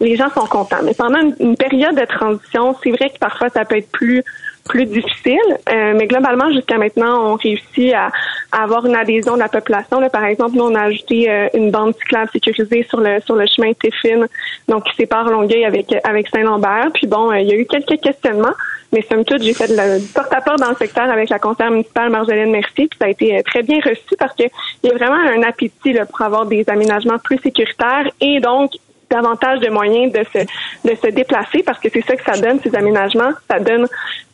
les 0.00 0.16
gens 0.16 0.28
sont 0.30 0.46
contents. 0.46 0.82
Mais 0.84 0.94
pendant 0.94 1.20
une 1.40 1.56
période 1.56 1.96
de 1.96 2.04
transition, 2.04 2.76
c'est 2.82 2.90
vrai 2.90 3.10
que 3.10 3.18
parfois 3.18 3.48
ça 3.48 3.64
peut 3.64 3.78
être 3.78 3.90
plus 3.90 4.22
plus 4.64 4.86
difficile. 4.86 5.38
Euh, 5.68 5.94
mais 5.96 6.06
globalement, 6.06 6.50
jusqu'à 6.52 6.78
maintenant, 6.78 7.32
on 7.32 7.34
réussit 7.36 7.92
à, 7.92 8.10
avoir 8.52 8.86
une 8.86 8.96
adhésion 8.96 9.34
de 9.34 9.40
la 9.40 9.48
population. 9.48 10.00
Là, 10.00 10.08
par 10.08 10.24
exemple, 10.24 10.56
nous, 10.56 10.64
on 10.64 10.74
a 10.74 10.82
ajouté 10.82 11.30
euh, 11.30 11.48
une 11.54 11.70
bande 11.70 11.94
cyclable 11.96 12.30
sécurisée 12.32 12.86
sur 12.88 13.00
le 13.00 13.20
sur 13.20 13.36
le 13.36 13.46
chemin 13.46 13.72
Téfine, 13.74 14.26
donc 14.68 14.84
qui 14.84 14.96
sépare 14.96 15.28
Longueuil 15.28 15.64
avec 15.64 15.94
avec 16.04 16.28
Saint-Lambert. 16.28 16.90
Puis 16.94 17.06
bon, 17.06 17.30
euh, 17.30 17.40
il 17.40 17.48
y 17.48 17.52
a 17.52 17.56
eu 17.56 17.66
quelques 17.66 18.00
questionnements, 18.00 18.54
mais 18.92 19.02
somme 19.02 19.24
toute, 19.24 19.42
j'ai 19.42 19.54
fait 19.54 19.68
de 19.68 20.12
porte-à-porte 20.14 20.60
dans 20.60 20.70
le 20.70 20.76
secteur 20.76 21.10
avec 21.10 21.28
la 21.28 21.38
conseillère 21.38 21.72
municipale 21.72 22.10
Marjolaine 22.10 22.50
Mercier, 22.50 22.86
puis 22.88 22.98
ça 22.98 23.06
a 23.06 23.08
été 23.08 23.42
très 23.44 23.62
bien 23.62 23.80
reçu 23.84 24.16
parce 24.18 24.34
qu'il 24.34 24.50
y 24.84 24.90
a 24.90 24.94
vraiment 24.94 25.16
un 25.16 25.42
appétit 25.42 25.92
là, 25.92 26.06
pour 26.06 26.22
avoir 26.22 26.46
des 26.46 26.64
aménagements 26.68 27.18
plus 27.18 27.38
sécuritaires 27.38 28.10
et 28.20 28.40
donc 28.40 28.70
davantage 29.14 29.60
de 29.60 29.70
moyens 29.70 30.12
de 30.12 30.24
se, 30.32 30.44
de 30.88 30.94
se 31.00 31.08
déplacer 31.14 31.62
parce 31.64 31.78
que 31.78 31.88
c'est 31.92 32.04
ça 32.04 32.16
que 32.16 32.24
ça 32.24 32.40
donne, 32.40 32.58
ces 32.62 32.74
aménagements. 32.74 33.30
Ça 33.50 33.60
donne 33.60 33.86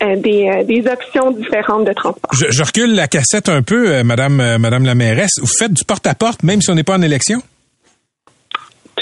euh, 0.03 0.17
des, 0.17 0.49
euh, 0.49 0.65
des 0.65 0.85
options 0.91 1.31
différentes 1.33 1.85
de 1.87 1.93
transport. 1.93 2.31
Je, 2.33 2.63
recule 2.63 2.95
la 2.95 3.07
cassette 3.07 3.49
un 3.49 3.63
peu, 3.63 3.93
euh, 3.93 4.05
Madame, 4.05 4.59
Madame 4.59 4.85
la 4.85 4.95
mairesse. 4.95 5.39
Vous 5.41 5.47
faites 5.59 5.73
du 5.73 5.85
porte-à-porte 5.85 6.43
même 6.43 6.61
si 6.63 6.71
on 6.71 6.75
n'est 6.75 6.85
pas 6.85 6.97
en 6.97 7.03
élection? 7.03 7.43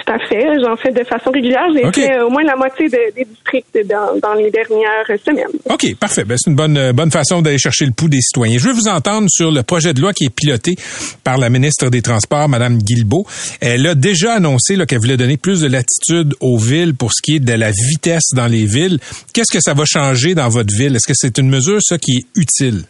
Tout 0.09 0.15
à 0.15 0.19
fait. 0.27 0.47
J'en 0.65 0.77
fais 0.77 0.91
de 0.91 1.05
façon 1.05 1.31
régulière. 1.31 1.67
J'ai 1.75 1.93
fait 1.93 2.13
euh, 2.13 2.27
au 2.27 2.31
moins 2.31 2.43
la 2.43 2.57
moitié 2.57 2.89
des 2.89 3.25
districts 3.25 3.79
dans, 3.87 4.35
les 4.35 4.51
dernières 4.51 5.07
semaines. 5.25 5.59
OK, 5.67 5.95
parfait. 5.97 6.25
Ben, 6.25 6.37
c'est 6.39 6.51
une 6.51 6.57
bonne, 6.57 6.79
euh, 6.79 6.93
bonne 6.93 7.11
façon 7.11 7.43
d'aller 7.43 7.59
chercher 7.59 7.85
le 7.85 7.93
pouls 7.93 8.09
des 8.09 8.21
citoyens. 8.21 8.59
Je 8.59 8.69
veux 8.69 8.73
vous 8.73 8.89
entendre 8.89 9.29
sur 9.29 9.51
le 9.51 9.63
projet 9.63 9.93
de 9.93 10.01
loi 10.01 10.13
qui 10.13 10.25
est 10.25 10.35
piloté 10.35 10.77
par 11.25 11.37
la 11.37 11.51
ministre 11.51 11.91
des 11.91 12.01
Transports, 12.01 12.49
Mme 12.49 12.79
Guilbeault. 12.79 13.27
Elle 13.61 13.87
a 13.87 13.95
déjà 13.95 14.35
annoncé 14.35 14.79
qu'elle 14.87 14.99
voulait 14.99 15.17
donner 15.17 15.37
plus 15.37 15.61
de 15.61 15.69
latitude 15.69 16.35
aux 16.41 16.57
villes 16.57 16.95
pour 16.95 17.13
ce 17.13 17.21
qui 17.23 17.37
est 17.37 17.41
de 17.41 17.53
la 17.53 17.71
vitesse 17.71 18.31
dans 18.35 18.47
les 18.47 18.65
villes. 18.65 18.99
Qu'est-ce 19.35 19.53
que 19.53 19.61
ça 19.61 19.75
va 19.75 19.85
changer 19.85 20.35
dans 20.35 20.49
votre 20.49 20.75
ville? 20.75 20.97
Est-ce 20.97 21.07
que 21.07 21.15
c'est 21.15 21.37
une 21.39 21.51
mesure, 21.51 21.81
ça, 21.83 21.99
qui 21.99 22.19
est 22.19 22.27
utile? 22.35 22.85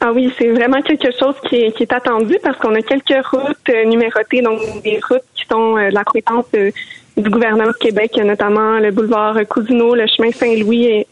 Ah 0.00 0.12
oui, 0.12 0.32
c'est 0.38 0.50
vraiment 0.50 0.82
quelque 0.82 1.10
chose 1.18 1.34
qui 1.48 1.56
est, 1.56 1.72
qui 1.72 1.84
est 1.84 1.92
attendu 1.92 2.36
parce 2.42 2.58
qu'on 2.58 2.74
a 2.74 2.82
quelques 2.82 3.26
routes 3.26 3.56
euh, 3.70 3.84
numérotées, 3.84 4.42
donc 4.42 4.60
des 4.82 5.00
routes 5.08 5.24
qui 5.34 5.44
sont 5.50 5.76
euh, 5.78 5.88
de 5.88 5.94
la 5.94 6.04
compétence 6.04 6.44
euh, 6.54 6.70
du 7.16 7.30
gouvernement 7.30 7.68
de 7.68 7.72
Québec, 7.72 8.14
notamment 8.22 8.78
le 8.78 8.90
boulevard 8.90 9.38
Cousineau, 9.48 9.94
le 9.94 10.06
chemin 10.06 10.30
Saint-Louis 10.32 11.06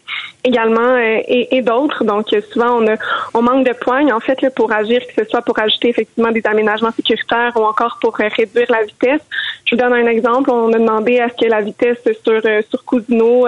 également 0.44 0.99
et, 0.99 1.49
et 1.51 1.62
d'autres. 1.62 2.05
Donc 2.05 2.27
souvent 2.53 2.79
on 2.79 2.87
a 2.88 2.97
on 3.33 3.40
manque 3.40 3.66
de 3.66 3.73
poignes 3.73 4.12
en 4.12 4.20
fait 4.20 4.38
pour 4.55 4.70
agir, 4.70 5.01
que 5.07 5.25
ce 5.25 5.31
soit 5.31 5.40
pour 5.40 5.59
ajouter 5.59 5.88
effectivement 5.88 6.31
des 6.31 6.42
aménagements 6.44 6.90
sécuritaires 6.90 7.53
ou 7.57 7.61
encore 7.61 7.99
pour 8.03 8.14
réduire 8.16 8.66
la 8.68 8.83
vitesse. 8.83 9.23
Je 9.64 9.75
vous 9.75 9.81
donne 9.81 9.94
un 9.94 10.07
exemple. 10.07 10.51
On 10.51 10.70
a 10.75 10.79
demandé 10.79 11.20
à 11.20 11.31
ce 11.31 11.42
que 11.42 11.49
la 11.49 11.62
vitesse 11.62 11.97
sur 12.23 12.42
sur 12.68 12.85
Cousineau 12.85 13.47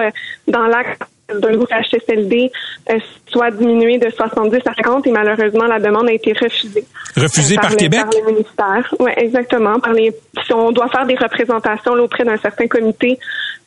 dans 0.49 0.66
l'axe 0.66 0.96
d'un 1.28 1.56
groupe 1.56 1.70
HSLD 1.70 2.52
euh, 2.90 2.98
soit 3.26 3.50
diminué 3.50 3.98
de 3.98 4.08
70 4.10 4.58
à 4.66 4.74
50 4.74 5.06
et 5.06 5.10
malheureusement 5.10 5.64
la 5.64 5.80
demande 5.80 6.08
a 6.08 6.12
été 6.12 6.32
refusée. 6.32 6.84
Refusée 7.16 7.56
par, 7.56 7.74
Québec? 7.76 8.00
Par 8.00 8.10
les 8.10 8.32
ministères. 8.32 8.94
Oui, 9.00 9.10
exactement. 9.16 9.80
Par 9.80 9.92
les, 9.92 10.12
si 10.44 10.52
on 10.52 10.70
doit 10.70 10.88
faire 10.88 11.06
des 11.06 11.16
représentations 11.16 11.92
auprès 11.94 12.24
d'un 12.24 12.36
certain 12.36 12.68
comité 12.68 13.18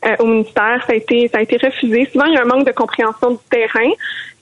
euh, 0.05 0.15
au 0.19 0.25
ministère, 0.25 0.83
ça 0.87 0.93
a 0.93 0.95
été 0.95 1.27
ça 1.27 1.39
a 1.39 1.41
été 1.41 1.57
refusé. 1.57 2.07
Souvent 2.11 2.25
il 2.25 2.33
y 2.33 2.37
a 2.37 2.41
un 2.41 2.45
manque 2.45 2.65
de 2.65 2.71
compréhension 2.71 3.31
du 3.31 3.37
terrain 3.49 3.89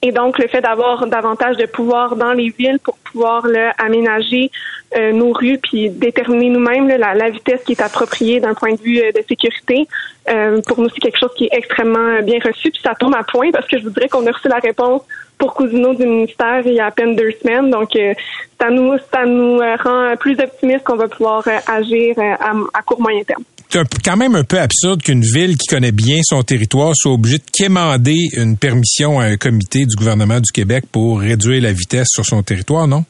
et 0.04 0.12
donc 0.12 0.38
le 0.38 0.48
fait 0.48 0.62
d'avoir 0.62 1.08
davantage 1.08 1.58
de 1.58 1.66
pouvoir 1.66 2.16
dans 2.16 2.34
les 2.34 2.50
villes 2.50 2.80
pour 2.84 2.98
pouvoir 2.98 3.48
là, 3.48 3.74
aménager 3.80 4.52
euh, 4.96 5.12
nos 5.12 5.32
rues 5.32 5.58
puis 5.58 5.90
déterminer 5.90 6.50
nous-mêmes 6.50 6.88
la, 6.88 7.16
la, 7.16 7.30
vitesse 7.30 7.64
qui 7.66 7.72
est 7.72 7.82
appropriée 7.82 8.40
d'un 8.40 8.54
point 8.54 8.74
de 8.74 8.82
vue 8.82 9.00
de 9.00 9.24
sécurité. 9.28 9.88
pour 10.68 10.80
nous 10.80 10.90
c'est 10.90 11.02
quelque 11.02 11.20
chose 11.20 11.34
qui 11.36 11.46
est 11.46 11.54
extrêmement 11.54 12.22
bien 12.22 12.38
reçu 12.44 12.70
puis 12.70 12.82
ça 12.84 12.94
tombe 12.94 13.16
à 13.16 13.24
point 13.24 13.50
parce 13.52 13.68
que 13.68 13.80
je 13.80 13.84
vous 13.84 13.90
dirais 13.90 14.10
qu'on 14.10 14.28
a 14.28 14.32
reçu 14.32 14.48
la 14.48 14.60
réponse 14.60 15.02
pour 15.38 15.54
Cousino 15.54 15.94
du 15.94 16.06
ministère 16.06 16.62
il 16.66 16.74
y 16.74 16.80
a 16.80 16.88
à 16.88 16.92
peine 16.92 17.16
deux 17.16 17.32
semaines. 17.42 17.70
Donc, 17.70 17.96
euh, 17.96 18.14
ça 18.60 18.70
nous, 18.70 18.98
ça 19.14 19.26
nous 19.26 19.60
euh, 19.60 19.76
rend 19.84 20.16
plus 20.20 20.40
optimistes 20.40 20.84
qu'on 20.84 20.96
va 20.96 21.08
pouvoir 21.08 21.48
euh, 21.48 21.58
agir 21.68 22.16
à, 22.20 22.52
à 22.74 22.82
court 22.82 23.02
moyen 23.02 23.24
terme 23.24 23.44
c'est 23.70 24.04
quand 24.04 24.18
même 24.18 24.36
un 24.36 24.44
peu 24.44 24.60
absurde 24.60 25.02
qu'une 25.02 25.22
ville 25.22 25.58
qui 25.58 25.68
connaît 25.68 25.92
bien 25.92 26.20
son 26.24 26.42
territoire 26.44 26.94
soit 26.96 27.12
obligée 27.12 27.38
de 27.38 27.44
quémander 27.52 28.30
une 28.36 28.58
permission 28.58 29.20
à 29.20 29.26
un 29.26 29.38
comité 29.38 29.86
du 29.86 29.96
gouvernement 29.96 30.40
du 30.40 30.52
Québec 30.52 30.86
pour 30.92 31.20
réduire 31.20 31.62
la 31.62 31.74
vitesse 31.74 32.08
sur 32.10 32.26
son 32.26 32.44
territoire, 32.44 32.88
non? 32.88 33.04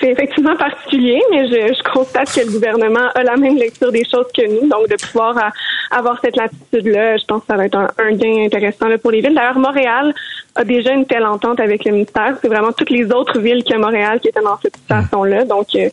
C'est 0.00 0.10
effectivement 0.10 0.56
particulier, 0.56 1.20
mais 1.30 1.46
je, 1.46 1.74
je, 1.74 1.92
constate 1.92 2.34
que 2.34 2.40
le 2.40 2.52
gouvernement 2.52 3.08
a 3.14 3.22
la 3.22 3.36
même 3.36 3.56
lecture 3.56 3.92
des 3.92 4.04
choses 4.04 4.26
que 4.36 4.42
nous. 4.46 4.68
Donc, 4.68 4.88
de 4.88 4.96
pouvoir 4.96 5.52
avoir 5.90 6.20
cette 6.20 6.36
latitude-là, 6.36 7.16
je 7.16 7.24
pense 7.26 7.42
que 7.42 7.46
ça 7.46 7.56
va 7.56 7.66
être 7.66 7.76
un, 7.76 7.88
un 7.98 8.12
gain 8.12 8.44
intéressant 8.44 8.88
là, 8.88 8.98
pour 8.98 9.12
les 9.12 9.20
villes. 9.20 9.34
D'ailleurs, 9.34 9.58
Montréal 9.58 10.12
a 10.56 10.64
déjà 10.64 10.92
une 10.92 11.06
telle 11.06 11.24
entente 11.24 11.60
avec 11.60 11.84
le 11.84 11.92
ministère. 11.92 12.36
C'est 12.40 12.48
vraiment 12.48 12.72
toutes 12.72 12.90
les 12.90 13.04
autres 13.12 13.38
villes 13.40 13.62
que 13.62 13.76
Montréal 13.76 14.18
qui 14.20 14.28
étaient 14.28 14.42
dans 14.42 14.58
cette 14.62 14.76
situation-là. 14.76 15.44
Donc, 15.44 15.68
euh, 15.74 15.88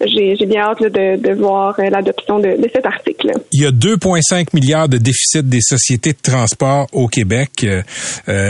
j'ai 0.00 0.46
bien 0.46 0.62
hâte 0.62 0.82
de, 0.82 1.16
de, 1.20 1.34
voir 1.34 1.74
euh, 1.78 1.90
l'adoption 1.90 2.38
de, 2.38 2.60
de, 2.60 2.70
cet 2.72 2.86
article. 2.86 3.32
Il 3.52 3.62
y 3.62 3.66
a 3.66 3.70
2,5 3.70 4.48
milliards 4.54 4.88
de 4.88 4.98
déficit 4.98 5.48
des 5.48 5.60
sociétés 5.60 6.12
de 6.12 6.18
transport 6.22 6.86
au 6.92 7.08
Québec. 7.08 7.64
Euh, 7.64 7.82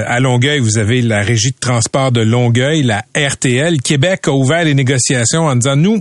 à 0.06 0.20
Longueuil, 0.20 0.60
vous 0.60 0.78
avez 0.78 1.00
la 1.00 1.22
Régie 1.22 1.52
de 1.52 1.58
transport 1.58 2.12
de 2.12 2.20
Longueuil, 2.20 2.82
la 2.82 3.02
RTL. 3.16 3.80
Québec 3.80 4.28
a 4.28 4.32
ouvert 4.32 4.64
les 4.64 4.74
négociations 4.74 5.46
en 5.46 5.56
disant, 5.56 5.76
nous, 5.76 6.00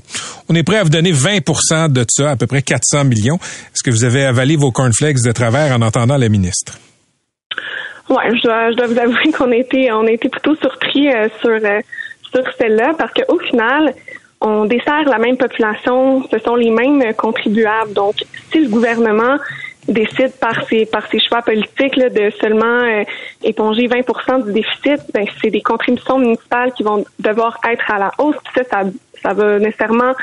on 0.49 0.55
est 0.55 0.63
prêt 0.63 0.77
à 0.77 0.83
vous 0.83 0.89
donner 0.89 1.13
20% 1.13 1.91
de 1.91 2.05
ça, 2.09 2.31
à 2.31 2.35
peu 2.35 2.47
près 2.47 2.61
400 2.61 3.05
millions. 3.05 3.37
Est-ce 3.37 3.83
que 3.83 3.91
vous 3.91 4.03
avez 4.03 4.25
avalé 4.25 4.55
vos 4.55 4.71
cornflakes 4.71 5.21
de 5.23 5.31
travers 5.31 5.75
en 5.75 5.81
entendant 5.81 6.17
la 6.17 6.29
ministre? 6.29 6.77
Ouais, 8.09 8.35
je 8.35 8.43
dois, 8.43 8.71
je 8.71 8.75
dois 8.77 8.87
vous 8.87 8.99
avouer 8.99 9.31
qu'on 9.37 9.51
été, 9.51 9.91
on 9.91 10.05
été 10.07 10.29
plutôt 10.29 10.55
surpris 10.55 11.09
euh, 11.09 11.27
sur 11.41 11.51
euh, 11.51 11.81
sur 12.33 12.43
celle-là 12.57 12.93
parce 12.97 13.13
qu'au 13.13 13.39
final, 13.39 13.93
on 14.41 14.65
dessert 14.65 15.03
la 15.05 15.19
même 15.19 15.37
population, 15.37 16.23
ce 16.29 16.37
sont 16.39 16.55
les 16.55 16.69
mêmes 16.69 17.13
contribuables. 17.13 17.93
Donc, 17.93 18.15
si 18.51 18.59
le 18.59 18.69
gouvernement 18.69 19.37
décide 19.87 20.33
par 20.39 20.67
ses 20.67 20.85
par 20.85 21.07
ses 21.07 21.19
choix 21.19 21.41
politiques 21.41 21.95
là, 21.95 22.09
de 22.09 22.29
seulement 22.41 22.65
euh, 22.65 23.03
éponger 23.43 23.87
20% 23.87 24.45
du 24.45 24.53
déficit, 24.53 25.01
ben, 25.13 25.25
c'est 25.41 25.49
des 25.49 25.61
contributions 25.61 26.19
municipales 26.19 26.73
qui 26.73 26.83
vont 26.83 27.05
devoir 27.19 27.57
être 27.71 27.89
à 27.91 27.99
la 27.99 28.11
hausse. 28.17 28.35
ça, 28.55 28.63
ça, 28.63 28.83
ça 29.21 29.33
va 29.33 29.59
nécessairement 29.59 30.13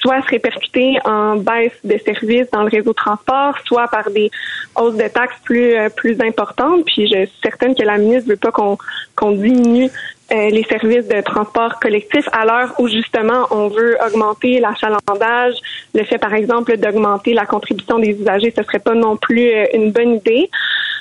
soit 0.00 0.22
se 0.22 0.28
répercuter 0.28 0.98
en 1.04 1.36
baisse 1.36 1.72
de 1.84 1.98
services 1.98 2.50
dans 2.52 2.62
le 2.62 2.68
réseau 2.68 2.90
de 2.90 2.96
transport, 2.96 3.54
soit 3.66 3.88
par 3.88 4.10
des 4.10 4.30
hausses 4.76 4.96
de 4.96 5.08
taxes 5.08 5.36
plus 5.44 5.74
euh, 5.74 5.88
plus 5.88 6.20
importantes. 6.20 6.84
Puis 6.84 7.08
je 7.08 7.26
suis 7.26 7.38
certaine 7.42 7.74
que 7.74 7.82
la 7.82 7.98
ministre 7.98 8.28
veut 8.28 8.36
pas 8.36 8.50
qu'on 8.50 8.78
qu'on 9.14 9.32
diminue 9.32 9.90
euh, 10.30 10.50
les 10.50 10.62
services 10.64 11.08
de 11.08 11.22
transport 11.22 11.80
collectif 11.80 12.28
à 12.32 12.44
l'heure 12.44 12.74
où 12.78 12.86
justement 12.86 13.46
on 13.50 13.68
veut 13.68 13.96
augmenter 14.06 14.60
l'achalandage, 14.60 15.54
le 15.94 16.04
fait 16.04 16.18
par 16.18 16.34
exemple 16.34 16.76
d'augmenter 16.76 17.32
la 17.32 17.46
contribution 17.46 17.98
des 17.98 18.10
usagers, 18.10 18.52
ce 18.54 18.62
serait 18.62 18.78
pas 18.78 18.94
non 18.94 19.16
plus 19.16 19.48
euh, 19.48 19.64
une 19.72 19.90
bonne 19.90 20.16
idée. 20.16 20.50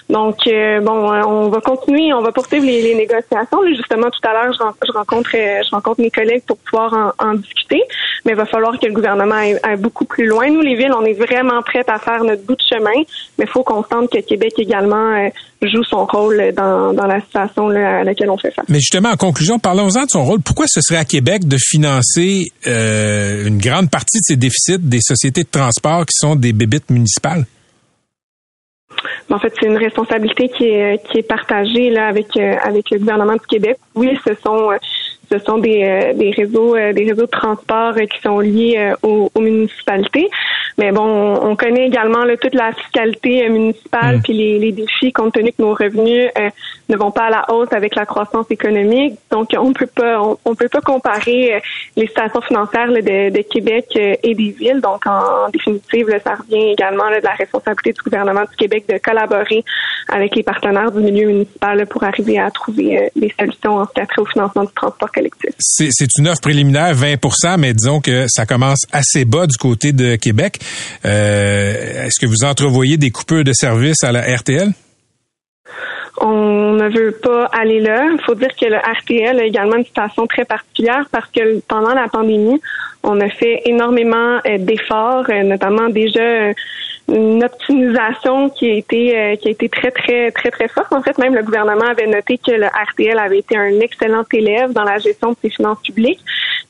Donc, 0.09 0.37
euh, 0.47 0.79
bon, 0.79 1.11
euh, 1.11 1.21
on 1.27 1.49
va 1.49 1.59
continuer, 1.59 2.13
on 2.13 2.21
va 2.21 2.31
poursuivre 2.31 2.65
les, 2.65 2.95
négociations. 2.95 3.59
justement, 3.75 4.09
tout 4.09 4.25
à 4.27 4.31
l'heure, 4.31 4.53
je, 4.53 4.91
rencontre, 4.93 5.31
euh, 5.35 5.61
je 5.63 5.69
rencontre 5.69 5.99
mes 5.99 6.09
collègues 6.09 6.43
pour 6.47 6.57
pouvoir 6.59 7.13
en, 7.19 7.33
discuter, 7.33 7.81
mais 8.25 8.31
il 8.31 8.37
va 8.37 8.45
falloir 8.45 8.79
que 8.79 8.85
le 8.85 8.93
gouvernement 8.93 9.35
aille, 9.35 9.59
beaucoup 9.77 10.05
plus 10.05 10.25
loin. 10.25 10.49
Nous, 10.49 10.61
les 10.61 10.75
villes, 10.75 10.93
on 10.97 11.03
est 11.03 11.13
vraiment 11.13 11.61
prêtes 11.61 11.89
à 11.89 11.99
faire 11.99 12.23
notre 12.23 12.43
bout 12.43 12.55
de 12.55 12.61
chemin, 12.61 13.03
mais 13.37 13.45
il 13.45 13.47
faut 13.47 13.63
qu'on 13.63 13.83
sente 13.83 14.09
que 14.09 14.19
Québec 14.19 14.53
également 14.57 15.29
joue 15.61 15.83
son 15.83 16.05
rôle 16.05 16.53
dans, 16.55 16.93
dans 16.93 17.05
la 17.05 17.19
situation 17.19 17.69
à 17.69 18.03
laquelle 18.03 18.29
on 18.29 18.37
fait 18.37 18.51
face. 18.51 18.65
Mais 18.69 18.79
justement, 18.79 19.09
en 19.09 19.17
conclusion, 19.17 19.59
parlons-en 19.59 20.05
de 20.05 20.09
son 20.09 20.23
rôle. 20.23 20.39
Pourquoi 20.39 20.67
ce 20.67 20.79
serait 20.81 20.99
à 20.99 21.05
Québec 21.05 21.47
de 21.47 21.57
financer 21.59 22.45
une 22.65 23.57
grande 23.57 23.89
partie 23.89 24.19
de 24.19 24.23
ces 24.23 24.37
déficits 24.37 24.79
des 24.79 25.01
sociétés 25.01 25.43
de 25.43 25.49
transport 25.49 26.05
qui 26.05 26.15
sont 26.15 26.35
des 26.35 26.53
bébites 26.53 26.89
municipales? 26.89 27.45
En 29.29 29.39
fait, 29.39 29.53
c'est 29.59 29.65
une 29.65 29.77
responsabilité 29.77 30.47
qui 30.49 30.65
est, 30.65 31.03
qui 31.05 31.19
est 31.19 31.27
partagée 31.27 31.89
là 31.89 32.07
avec 32.07 32.37
euh, 32.37 32.55
avec 32.61 32.89
le 32.91 32.99
gouvernement 32.99 33.33
du 33.33 33.45
Québec. 33.47 33.77
Oui, 33.95 34.17
ce 34.25 34.33
sont 34.35 34.71
euh, 34.71 34.77
ce 35.29 35.39
sont 35.39 35.57
des, 35.57 35.83
euh, 35.83 36.13
des 36.13 36.31
réseaux 36.31 36.75
des 36.75 37.03
réseaux 37.03 37.25
de 37.25 37.31
transport 37.31 37.95
qui 37.95 38.21
sont 38.21 38.39
liés 38.39 38.93
aux, 39.03 39.29
aux, 39.35 39.41
municipalités. 39.41 40.29
Mais 40.77 40.91
bon, 40.91 41.39
on 41.41 41.55
connaît 41.55 41.87
également 41.87 42.23
là, 42.23 42.37
toute 42.37 42.53
la 42.53 42.71
fiscalité 42.71 43.49
municipale 43.49 44.17
mm. 44.17 44.21
puis 44.21 44.33
les, 44.33 44.59
les, 44.59 44.71
défis 44.71 45.11
compte 45.11 45.33
tenu 45.33 45.51
que 45.51 45.61
nos 45.61 45.73
revenus 45.73 46.29
ne 46.89 46.95
vont 46.95 47.11
pas 47.11 47.25
à 47.25 47.29
la 47.29 47.51
hausse 47.51 47.71
avec 47.71 47.95
la 47.95 48.05
croissance 48.05 48.45
économique. 48.49 49.15
Donc, 49.31 49.49
on 49.57 49.73
peut 49.73 49.87
pas 49.87 50.21
on, 50.45 50.55
peut 50.55 50.69
pas 50.69 50.81
comparer 50.81 51.61
les 51.95 52.07
situations 52.07 52.41
financières 52.41 52.89
de, 52.89 53.29
de, 53.29 53.41
Québec 53.41 53.85
et 53.95 54.35
des 54.35 54.51
villes. 54.51 54.81
Donc, 54.81 55.05
en, 55.05 55.49
définitive, 55.51 56.07
ça 56.23 56.35
revient 56.35 56.71
également 56.71 57.09
de 57.09 57.23
la 57.23 57.33
responsabilité 57.33 57.93
du 57.93 58.01
gouvernement 58.01 58.41
du 58.41 58.55
Québec 58.55 58.85
de 58.87 58.97
collaborer 58.97 59.63
avec 60.09 60.35
les 60.35 60.43
partenaires 60.43 60.91
du 60.91 61.01
milieu 61.01 61.27
municipal 61.27 61.85
pour 61.87 62.03
arriver 62.03 62.39
à 62.39 62.49
trouver 62.51 62.97
euh, 62.97 63.07
des 63.15 63.33
solutions 63.37 63.77
en 63.77 63.85
ce 63.85 63.93
qui 63.93 64.01
a 64.01 64.05
trait 64.05 64.21
au 64.21 64.25
financement 64.25 64.63
du 64.63 64.73
transport 64.73 65.11
collectif. 65.11 65.51
C'est 65.59 66.07
une 66.17 66.27
offre 66.27 66.41
préliminaire, 66.41 66.93
20% 66.95 67.57
mais 67.57 67.73
disons 67.73 67.99
que 67.99 68.25
ça 68.27 68.45
commence 68.45 68.85
assez 68.91 69.25
bas 69.25 69.47
du 69.47 69.57
côté 69.57 69.91
de 69.91 70.15
Québec. 70.15 70.59
Euh, 71.05 72.05
est-ce 72.05 72.19
que 72.19 72.25
vous 72.25 72.43
entrevoyez 72.43 72.97
des 72.97 73.09
coupures 73.09 73.43
de 73.43 73.53
services 73.53 74.03
à 74.03 74.11
la 74.11 74.21
RTL? 74.21 74.69
On 76.19 76.73
ne 76.73 76.89
veut 76.89 77.11
pas 77.11 77.45
aller 77.53 77.79
là. 77.79 78.07
Il 78.11 78.19
faut 78.25 78.33
dire 78.33 78.55
que 78.59 78.65
le 78.65 78.77
RTL 78.77 79.39
a 79.39 79.43
également 79.43 79.75
une 79.75 79.85
situation 79.85 80.25
très 80.25 80.45
particulière 80.45 81.05
parce 81.11 81.29
que 81.29 81.59
pendant 81.67 81.93
la 81.93 82.07
pandémie, 82.07 82.59
on 83.03 83.21
a 83.21 83.29
fait 83.29 83.61
énormément 83.65 84.39
euh, 84.45 84.57
d'efforts, 84.57 85.25
notamment 85.43 85.89
déjà 85.89 86.51
une 87.09 87.43
optimisation 87.43 88.49
qui 88.49 88.69
a 88.69 88.73
été 88.73 89.17
euh, 89.17 89.35
qui 89.37 89.47
a 89.47 89.51
été 89.51 89.69
très 89.69 89.91
très 89.91 90.31
très 90.31 90.51
très 90.51 90.67
forte. 90.67 90.91
En 90.91 91.01
fait, 91.01 91.17
même 91.17 91.35
le 91.35 91.43
gouvernement 91.43 91.85
avait 91.85 92.07
noté 92.07 92.37
que 92.37 92.51
le 92.51 92.65
RTL 92.65 93.17
avait 93.17 93.39
été 93.39 93.55
un 93.57 93.79
excellent 93.79 94.23
élève 94.33 94.73
dans 94.73 94.83
la 94.83 94.97
gestion 94.97 95.31
de 95.31 95.37
ses 95.41 95.49
finances 95.49 95.79
publiques. 95.81 96.19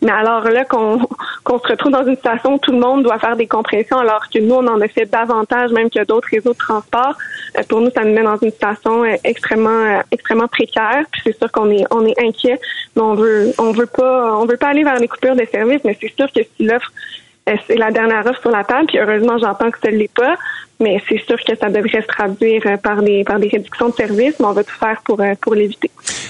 Mais 0.01 0.11
alors 0.11 0.43
là 0.43 0.63
qu'on 0.63 0.99
qu'on 1.43 1.59
se 1.59 1.67
retrouve 1.67 1.91
dans 1.91 2.05
une 2.05 2.15
situation 2.15 2.55
où 2.55 2.59
tout 2.59 2.71
le 2.71 2.79
monde 2.79 3.03
doit 3.03 3.17
faire 3.17 3.35
des 3.35 3.47
compressions, 3.47 3.97
alors 3.97 4.21
que 4.31 4.37
nous 4.37 4.53
on 4.53 4.67
en 4.67 4.79
a 4.79 4.87
fait 4.87 5.05
davantage 5.05 5.71
même 5.71 5.89
que 5.89 6.03
d'autres 6.05 6.27
réseaux 6.31 6.53
de 6.53 6.57
transport. 6.57 7.15
Euh, 7.57 7.63
pour 7.67 7.81
nous, 7.81 7.89
ça 7.89 8.03
nous 8.03 8.13
met 8.13 8.23
dans 8.23 8.37
une 8.37 8.51
situation 8.51 9.03
euh, 9.03 9.15
extrêmement 9.23 10.01
extrêmement 10.11 10.47
précaire. 10.47 11.03
Puis 11.11 11.21
c'est 11.25 11.37
sûr 11.37 11.51
qu'on 11.51 11.71
est 11.71 11.85
on 11.89 12.05
est 12.05 12.19
inquiet, 12.21 12.59
mais 12.95 13.01
on 13.01 13.15
veut 13.15 13.53
on 13.57 13.71
veut 13.71 13.87
pas 13.87 14.37
on 14.37 14.45
veut 14.45 14.57
pas 14.57 14.67
aller 14.67 14.83
vers 14.83 14.99
les 14.99 15.07
coupures 15.07 15.35
de 15.35 15.45
services. 15.45 15.81
Mais 15.83 15.97
c'est 15.99 16.13
sûr 16.15 16.31
que 16.31 16.41
si 16.43 16.63
l'offre 16.63 16.91
euh, 16.91 17.26
c'est 17.67 17.75
la 17.75 17.91
dernière 17.91 18.25
offre 18.25 18.41
sur 18.41 18.51
la 18.51 18.63
table, 18.63 18.87
puis 18.87 18.99
heureusement, 18.99 19.37
j'entends 19.37 19.71
que 19.71 19.77
ce 19.83 19.89
ne 19.91 19.97
l'est 19.97 20.13
pas, 20.13 20.35
mais 20.79 21.01
c'est 21.07 21.23
sûr 21.25 21.37
que 21.37 21.55
ça 21.55 21.69
devrait 21.69 22.01
se 22.01 22.07
traduire 22.07 22.61
euh, 22.65 22.77
par 22.77 23.01
des, 23.01 23.23
par 23.23 23.39
des 23.39 23.47
réductions 23.47 23.89
de 23.89 23.95
services, 23.95 24.35
mais 24.39 24.45
on 24.45 24.53
va 24.53 24.63
tout 24.63 24.75
faire 24.77 25.01
pour, 25.03 25.19
euh, 25.21 25.33
pour 25.41 25.55
l'éviter. 25.55 25.89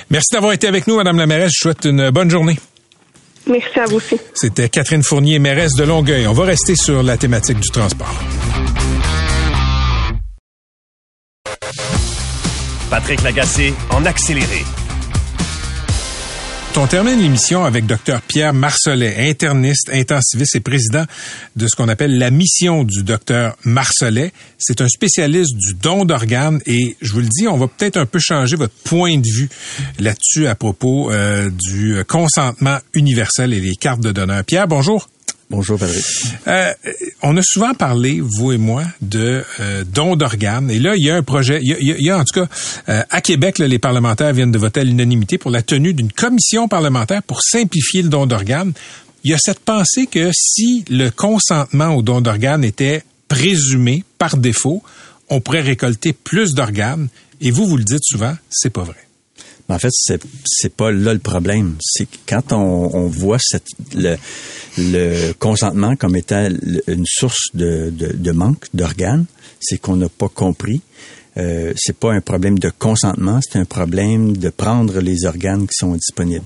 Merci 0.09 0.33
d'avoir 0.33 0.53
été 0.53 0.67
avec 0.67 0.87
nous, 0.87 0.95
Madame 0.95 1.17
la 1.17 1.25
mairesse. 1.25 1.51
Je 1.55 1.61
souhaite 1.61 1.85
une 1.85 2.09
bonne 2.11 2.29
journée. 2.29 2.57
Merci 3.47 3.79
à 3.79 3.85
vous 3.85 3.97
aussi. 3.97 4.17
C'était 4.33 4.69
Catherine 4.69 5.03
Fournier, 5.03 5.39
mairesse 5.39 5.73
de 5.73 5.83
Longueuil. 5.83 6.27
On 6.27 6.33
va 6.33 6.45
rester 6.45 6.75
sur 6.75 7.01
la 7.01 7.17
thématique 7.17 7.59
du 7.59 7.69
transport. 7.69 8.13
Patrick 12.89 13.21
Lagacé 13.23 13.73
en 13.91 14.05
accéléré. 14.05 14.63
On 16.75 16.85
termine 16.85 17.19
l'émission 17.19 17.65
avec 17.65 17.87
Dr 17.87 18.21
Pierre 18.27 18.53
Marcelet, 18.53 19.29
interniste, 19.29 19.89
intensiviste 19.91 20.55
et 20.55 20.59
président 20.59 21.05
de 21.55 21.67
ce 21.67 21.75
qu'on 21.75 21.87
appelle 21.87 22.19
la 22.19 22.29
mission 22.29 22.83
du 22.83 23.01
docteur 23.01 23.57
Marcelet. 23.63 24.31
C'est 24.59 24.81
un 24.81 24.87
spécialiste 24.87 25.55
du 25.55 25.73
don 25.73 26.05
d'organes 26.05 26.61
et 26.67 26.95
je 27.01 27.13
vous 27.13 27.21
le 27.21 27.27
dis, 27.27 27.47
on 27.47 27.57
va 27.57 27.67
peut-être 27.67 27.97
un 27.97 28.05
peu 28.05 28.19
changer 28.19 28.57
votre 28.57 28.75
point 28.83 29.17
de 29.17 29.27
vue 29.27 29.49
là-dessus 29.97 30.45
à 30.45 30.53
propos 30.53 31.11
euh, 31.11 31.49
du 31.49 31.97
consentement 32.07 32.77
universel 32.93 33.53
et 33.53 33.59
les 33.59 33.75
cartes 33.75 34.01
de 34.01 34.11
donneur. 34.11 34.43
Pierre, 34.43 34.67
bonjour. 34.67 35.09
Bonjour, 35.49 35.79
Patrick. 35.79 36.03
Euh, 36.47 36.73
on 37.21 37.37
a 37.37 37.41
souvent 37.41 37.73
parlé, 37.73 38.19
vous 38.21 38.51
et 38.51 38.57
moi, 38.57 38.83
de 39.01 39.45
euh, 39.61 39.85
dons 39.85 40.17
d'organes. 40.17 40.69
Et 40.69 40.79
là, 40.79 40.95
il 40.97 41.05
y 41.05 41.09
a 41.09 41.15
un 41.15 41.23
projet. 41.23 41.61
Il 41.63 42.03
y 42.03 42.09
a, 42.09 42.17
en 42.17 42.23
tout 42.25 42.41
cas, 42.41 42.47
euh, 42.89 43.03
à 43.09 43.21
Québec, 43.21 43.57
les 43.59 43.79
parlementaires 43.79 44.33
viennent 44.33 44.51
de 44.51 44.57
voter 44.57 44.81
à 44.81 44.83
l'unanimité 44.83 45.37
pour 45.37 45.49
la 45.49 45.61
tenue 45.61 45.93
d'une 45.93 46.11
commission 46.11 46.67
parlementaire 46.67 47.23
pour 47.23 47.41
simplifier 47.41 48.01
le 48.01 48.09
don 48.09 48.25
d'organes. 48.25 48.73
Il 49.23 49.31
y 49.31 49.33
a 49.33 49.37
cette 49.39 49.59
pensée 49.59 50.07
que 50.07 50.31
si 50.33 50.83
le 50.89 51.09
consentement 51.11 51.95
au 51.95 52.01
don 52.01 52.19
d'organes 52.19 52.65
était 52.65 53.03
présumé 53.29 54.03
par 54.17 54.35
défaut, 54.35 54.83
on 55.29 55.39
pourrait 55.39 55.61
récolter 55.61 56.11
plus 56.11 56.55
d'organes. 56.55 57.07
Et 57.39 57.51
vous, 57.51 57.67
vous 57.67 57.77
le 57.77 57.85
dites 57.85 58.03
souvent, 58.03 58.35
c'est 58.49 58.69
pas 58.69 58.83
vrai. 58.83 59.06
En 59.69 59.79
fait, 59.79 59.89
c'est 59.91 60.21
c'est 60.45 60.73
pas 60.73 60.91
là 60.91 61.13
le 61.13 61.19
problème. 61.19 61.75
C'est 61.81 62.07
quand 62.25 62.53
on, 62.53 63.07
voit 63.07 63.37
le, 63.95 65.33
consentement 65.33 65.95
comme 65.95 66.15
étant 66.15 66.47
une 66.87 67.05
source 67.05 67.49
de, 67.53 67.89
de, 67.89 68.13
de 68.13 68.31
manque 68.31 68.65
d'organes, 68.73 69.25
c'est 69.59 69.77
qu'on 69.77 69.97
n'a 69.97 70.09
pas 70.09 70.29
compris. 70.29 70.81
Euh, 71.37 71.73
c'est 71.75 71.97
pas 71.97 72.13
un 72.13 72.21
problème 72.21 72.57
de 72.57 72.69
consentement, 72.69 73.39
c'est 73.41 73.59
un 73.59 73.65
problème 73.65 74.35
de 74.35 74.49
prendre 74.49 74.99
les 74.99 75.25
organes 75.25 75.67
qui 75.67 75.75
sont 75.75 75.93
disponibles. 75.93 76.45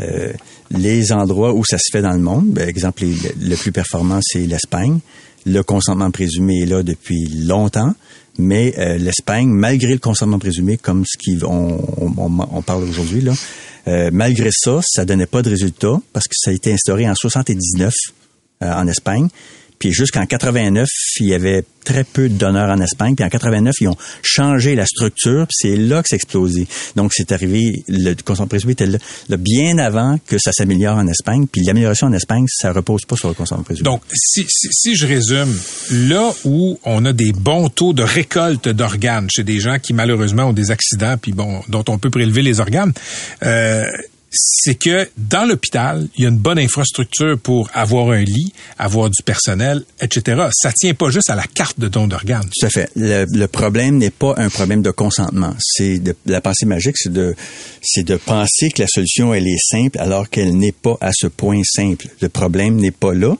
Euh, 0.00 0.32
les 0.70 1.12
endroits 1.12 1.54
où 1.54 1.64
ça 1.64 1.78
se 1.78 1.90
fait 1.90 2.02
dans 2.02 2.12
le 2.12 2.18
monde, 2.18 2.54
par 2.54 2.64
ben, 2.64 2.68
exemple, 2.68 3.04
le 3.04 3.56
plus 3.56 3.72
performant, 3.72 4.20
c'est 4.22 4.46
l'Espagne. 4.46 4.98
Le 5.46 5.62
consentement 5.62 6.10
présumé 6.10 6.62
est 6.62 6.66
là 6.66 6.82
depuis 6.82 7.28
longtemps. 7.28 7.94
Mais 8.38 8.74
euh, 8.78 8.98
l'Espagne, 8.98 9.48
malgré 9.48 9.92
le 9.92 9.98
consentement 9.98 10.38
présumé, 10.38 10.76
comme 10.76 11.04
ce 11.06 11.16
qu'on 11.18 11.80
on, 12.16 12.62
parle 12.62 12.84
aujourd'hui, 12.84 13.20
là, 13.20 13.32
euh, 13.88 14.10
malgré 14.12 14.50
ça, 14.52 14.80
ça 14.82 15.04
donnait 15.04 15.26
pas 15.26 15.42
de 15.42 15.50
résultat 15.50 16.00
parce 16.12 16.26
que 16.26 16.34
ça 16.36 16.50
a 16.50 16.54
été 16.54 16.72
instauré 16.72 17.08
en 17.08 17.14
79 17.14 17.92
euh, 18.62 18.72
en 18.72 18.86
Espagne. 18.86 19.28
Puis 19.78 19.92
jusqu'en 19.92 20.26
89, 20.26 20.88
il 21.20 21.26
y 21.26 21.34
avait 21.34 21.64
très 21.86 22.04
peu 22.04 22.28
de 22.28 22.34
donneurs 22.34 22.70
en 22.70 22.80
Espagne. 22.80 23.14
Puis 23.14 23.24
en 23.24 23.28
89, 23.28 23.74
ils 23.80 23.88
ont 23.88 23.96
changé 24.22 24.74
la 24.74 24.84
structure. 24.84 25.46
Puis 25.46 25.56
c'est 25.56 25.76
là 25.76 26.02
que 26.02 26.08
c'est 26.08 26.16
explosé. 26.16 26.66
Donc 26.96 27.12
c'est 27.14 27.32
arrivé, 27.32 27.84
le 27.88 28.14
consentement 28.14 28.48
présumé 28.48 28.72
était 28.72 28.86
là, 28.86 28.98
bien 29.38 29.78
avant 29.78 30.18
que 30.26 30.36
ça 30.38 30.52
s'améliore 30.52 30.98
en 30.98 31.06
Espagne. 31.06 31.46
Puis 31.50 31.62
l'amélioration 31.64 32.08
en 32.08 32.12
Espagne, 32.12 32.44
ça 32.48 32.72
repose 32.72 33.04
pas 33.04 33.16
sur 33.16 33.28
le 33.28 33.34
consentement 33.34 33.64
présumé. 33.64 33.84
Donc 33.84 34.02
si, 34.12 34.44
si, 34.48 34.68
si, 34.72 34.96
je 34.96 35.06
résume, 35.06 35.56
là 36.08 36.32
où 36.44 36.78
on 36.84 37.04
a 37.04 37.12
des 37.12 37.32
bons 37.32 37.68
taux 37.68 37.92
de 37.92 38.02
récolte 38.02 38.68
d'organes 38.68 39.28
chez 39.30 39.44
des 39.44 39.60
gens 39.60 39.78
qui 39.78 39.94
malheureusement 39.94 40.46
ont 40.46 40.52
des 40.52 40.70
accidents, 40.70 41.16
puis 41.20 41.32
bon, 41.32 41.62
dont 41.68 41.84
on 41.88 41.98
peut 41.98 42.10
prélever 42.10 42.42
les 42.42 42.60
organes. 42.60 42.92
Euh, 43.44 43.84
c'est 44.36 44.74
que 44.74 45.08
dans 45.16 45.44
l'hôpital, 45.44 46.08
il 46.16 46.24
y 46.24 46.26
a 46.26 46.30
une 46.30 46.38
bonne 46.38 46.58
infrastructure 46.58 47.38
pour 47.38 47.70
avoir 47.74 48.10
un 48.10 48.22
lit, 48.22 48.52
avoir 48.78 49.10
du 49.10 49.22
personnel, 49.22 49.82
etc. 50.00 50.48
Ça 50.52 50.72
tient 50.72 50.94
pas 50.94 51.10
juste 51.10 51.30
à 51.30 51.34
la 51.34 51.44
carte 51.44 51.78
de 51.78 51.88
don 51.88 52.06
d'organes. 52.06 52.48
Tout 52.58 52.66
à 52.66 52.70
fait. 52.70 52.90
Le, 52.96 53.46
problème 53.46 53.98
n'est 53.98 54.10
pas 54.10 54.34
un 54.36 54.48
problème 54.48 54.82
de 54.82 54.90
consentement. 54.90 55.54
C'est 55.58 56.00
la 56.26 56.40
pensée 56.40 56.66
magique, 56.66 56.96
c'est 56.98 57.12
de 57.12 57.34
c'est 57.82 58.04
de 58.04 58.16
penser 58.16 58.70
que 58.70 58.82
la 58.82 58.88
solution 58.88 59.32
elle 59.32 59.46
est 59.46 59.58
simple 59.58 59.98
alors 59.98 60.28
qu'elle 60.28 60.56
n'est 60.56 60.72
pas 60.72 60.96
à 61.00 61.10
ce 61.12 61.26
point 61.26 61.62
simple. 61.64 62.08
Le 62.20 62.28
problème 62.28 62.76
n'est 62.76 62.90
pas 62.90 63.14
là. 63.14 63.36